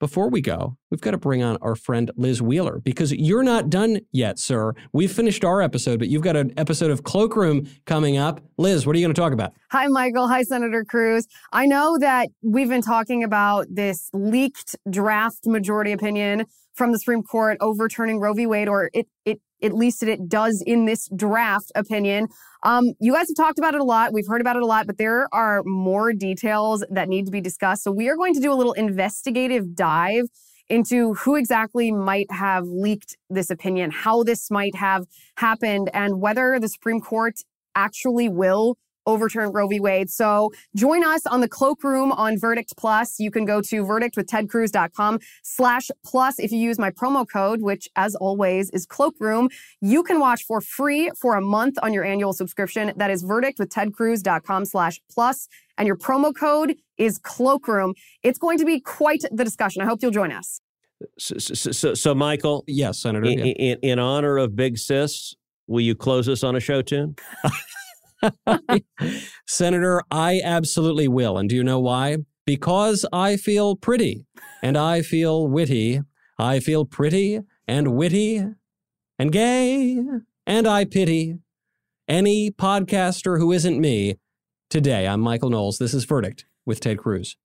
Before 0.00 0.28
we 0.28 0.40
go, 0.40 0.76
we've 0.90 1.00
got 1.00 1.12
to 1.12 1.18
bring 1.18 1.42
on 1.42 1.56
our 1.62 1.76
friend 1.76 2.10
Liz 2.16 2.42
Wheeler 2.42 2.80
because 2.80 3.12
you're 3.12 3.44
not 3.44 3.70
done 3.70 4.00
yet, 4.10 4.40
sir. 4.40 4.74
We've 4.92 5.10
finished 5.10 5.44
our 5.44 5.62
episode, 5.62 6.00
but 6.00 6.08
you've 6.08 6.22
got 6.22 6.34
an 6.34 6.52
episode 6.56 6.90
of 6.90 7.04
Cloakroom 7.04 7.68
coming 7.86 8.16
up. 8.16 8.40
Liz, 8.58 8.86
what 8.86 8.96
are 8.96 8.98
you 8.98 9.04
going 9.04 9.14
to 9.14 9.20
talk 9.20 9.32
about? 9.32 9.52
Hi, 9.70 9.86
Michael. 9.86 10.26
Hi, 10.26 10.42
Senator 10.42 10.84
Cruz. 10.84 11.28
I 11.52 11.66
know 11.66 11.96
that 12.00 12.28
we've 12.42 12.68
been 12.68 12.82
talking 12.82 13.22
about 13.22 13.66
this 13.70 14.10
leaked 14.12 14.74
draft 14.90 15.46
majority 15.46 15.92
opinion 15.92 16.46
from 16.74 16.90
the 16.90 16.98
Supreme 16.98 17.22
Court 17.22 17.56
overturning 17.60 18.18
Roe 18.18 18.34
v. 18.34 18.46
Wade, 18.46 18.68
or 18.68 18.90
it, 18.92 19.06
it 19.24 19.40
at 19.64 19.72
least 19.72 20.02
it 20.02 20.28
does 20.28 20.62
in 20.66 20.84
this 20.84 21.08
draft 21.16 21.72
opinion. 21.74 22.28
Um, 22.62 22.92
you 23.00 23.12
guys 23.12 23.28
have 23.28 23.36
talked 23.36 23.58
about 23.58 23.74
it 23.74 23.80
a 23.80 23.84
lot. 23.84 24.12
We've 24.12 24.26
heard 24.28 24.40
about 24.40 24.56
it 24.56 24.62
a 24.62 24.66
lot, 24.66 24.86
but 24.86 24.98
there 24.98 25.28
are 25.32 25.62
more 25.64 26.12
details 26.12 26.84
that 26.90 27.08
need 27.08 27.24
to 27.26 27.32
be 27.32 27.40
discussed. 27.40 27.82
So 27.82 27.90
we 27.90 28.08
are 28.08 28.16
going 28.16 28.34
to 28.34 28.40
do 28.40 28.52
a 28.52 28.54
little 28.54 28.74
investigative 28.74 29.74
dive 29.74 30.24
into 30.68 31.14
who 31.14 31.36
exactly 31.36 31.92
might 31.92 32.30
have 32.30 32.64
leaked 32.66 33.16
this 33.28 33.50
opinion, 33.50 33.90
how 33.90 34.22
this 34.22 34.50
might 34.50 34.74
have 34.74 35.04
happened, 35.36 35.90
and 35.92 36.20
whether 36.20 36.58
the 36.58 36.68
Supreme 36.68 37.00
Court 37.00 37.34
actually 37.74 38.28
will 38.28 38.76
overturn 39.06 39.52
Roe 39.52 39.66
v. 39.66 39.80
Wade. 39.80 40.10
So 40.10 40.52
join 40.74 41.04
us 41.04 41.26
on 41.26 41.40
the 41.40 41.48
cloakroom 41.48 42.12
on 42.12 42.38
Verdict 42.38 42.76
Plus. 42.76 43.18
You 43.18 43.30
can 43.30 43.44
go 43.44 43.60
to 43.60 43.84
verdictwithtedcruz.com 43.84 45.18
slash 45.42 45.90
plus. 46.04 46.38
If 46.38 46.52
you 46.52 46.58
use 46.58 46.78
my 46.78 46.90
promo 46.90 47.26
code, 47.30 47.62
which 47.62 47.88
as 47.96 48.14
always 48.14 48.70
is 48.70 48.86
cloakroom, 48.86 49.48
you 49.80 50.02
can 50.02 50.20
watch 50.20 50.44
for 50.44 50.60
free 50.60 51.10
for 51.20 51.36
a 51.36 51.40
month 51.40 51.76
on 51.82 51.92
your 51.92 52.04
annual 52.04 52.32
subscription. 52.32 52.92
That 52.96 53.10
is 53.10 53.24
verdictwithtedcruz.com 53.24 54.64
slash 54.64 55.00
plus. 55.10 55.48
And 55.76 55.86
your 55.86 55.96
promo 55.96 56.34
code 56.34 56.76
is 56.96 57.18
cloakroom. 57.18 57.94
It's 58.22 58.38
going 58.38 58.58
to 58.58 58.64
be 58.64 58.80
quite 58.80 59.24
the 59.32 59.44
discussion. 59.44 59.82
I 59.82 59.86
hope 59.86 60.00
you'll 60.02 60.10
join 60.10 60.32
us. 60.32 60.60
So, 61.18 61.38
so, 61.38 61.94
so 61.94 62.14
Michael. 62.14 62.64
Yes, 62.66 62.98
Senator. 62.98 63.26
In, 63.26 63.38
yeah. 63.38 63.44
in, 63.44 63.78
in 63.82 63.98
honor 63.98 64.38
of 64.38 64.54
Big 64.54 64.78
Sis, 64.78 65.34
will 65.66 65.80
you 65.80 65.94
close 65.94 66.28
us 66.28 66.44
on 66.44 66.56
a 66.56 66.60
show 66.60 66.82
tune? 66.82 67.16
Senator, 69.46 70.02
I 70.10 70.40
absolutely 70.44 71.08
will. 71.08 71.38
And 71.38 71.48
do 71.48 71.56
you 71.56 71.64
know 71.64 71.80
why? 71.80 72.18
Because 72.46 73.06
I 73.12 73.36
feel 73.36 73.76
pretty 73.76 74.26
and 74.62 74.76
I 74.76 75.02
feel 75.02 75.46
witty. 75.48 76.00
I 76.38 76.60
feel 76.60 76.84
pretty 76.84 77.40
and 77.66 77.94
witty 77.94 78.44
and 79.18 79.32
gay 79.32 80.02
and 80.46 80.66
I 80.66 80.84
pity 80.84 81.38
any 82.08 82.50
podcaster 82.50 83.38
who 83.38 83.52
isn't 83.52 83.80
me. 83.80 84.16
Today, 84.68 85.06
I'm 85.06 85.20
Michael 85.20 85.50
Knowles. 85.50 85.78
This 85.78 85.94
is 85.94 86.04
Verdict 86.04 86.46
with 86.66 86.80
Ted 86.80 86.98
Cruz. 86.98 87.36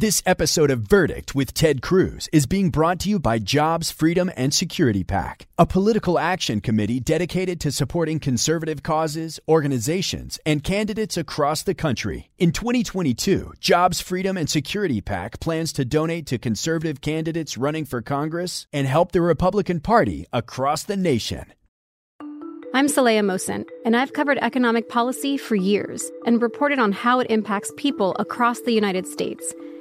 This 0.00 0.22
episode 0.24 0.70
of 0.70 0.82
Verdict 0.82 1.34
with 1.34 1.52
Ted 1.52 1.82
Cruz 1.82 2.28
is 2.32 2.46
being 2.46 2.70
brought 2.70 3.00
to 3.00 3.08
you 3.08 3.18
by 3.18 3.40
Jobs, 3.40 3.90
Freedom, 3.90 4.30
and 4.36 4.54
Security 4.54 5.02
PAC, 5.02 5.48
a 5.58 5.66
political 5.66 6.20
action 6.20 6.60
committee 6.60 7.00
dedicated 7.00 7.58
to 7.62 7.72
supporting 7.72 8.20
conservative 8.20 8.84
causes, 8.84 9.40
organizations, 9.48 10.38
and 10.46 10.62
candidates 10.62 11.16
across 11.16 11.64
the 11.64 11.74
country. 11.74 12.30
In 12.38 12.52
2022, 12.52 13.54
Jobs, 13.58 14.00
Freedom, 14.00 14.36
and 14.36 14.48
Security 14.48 15.00
PAC 15.00 15.40
plans 15.40 15.72
to 15.72 15.84
donate 15.84 16.26
to 16.26 16.38
conservative 16.38 17.00
candidates 17.00 17.58
running 17.58 17.84
for 17.84 18.00
Congress 18.00 18.68
and 18.72 18.86
help 18.86 19.10
the 19.10 19.20
Republican 19.20 19.80
Party 19.80 20.26
across 20.32 20.84
the 20.84 20.96
nation. 20.96 21.44
I'm 22.72 22.86
Saleha 22.86 23.24
Mohsin, 23.24 23.64
and 23.84 23.96
I've 23.96 24.12
covered 24.12 24.38
economic 24.38 24.88
policy 24.88 25.36
for 25.36 25.56
years 25.56 26.08
and 26.24 26.40
reported 26.40 26.78
on 26.78 26.92
how 26.92 27.18
it 27.18 27.28
impacts 27.30 27.72
people 27.76 28.14
across 28.20 28.60
the 28.60 28.70
United 28.72 29.04
States. 29.04 29.52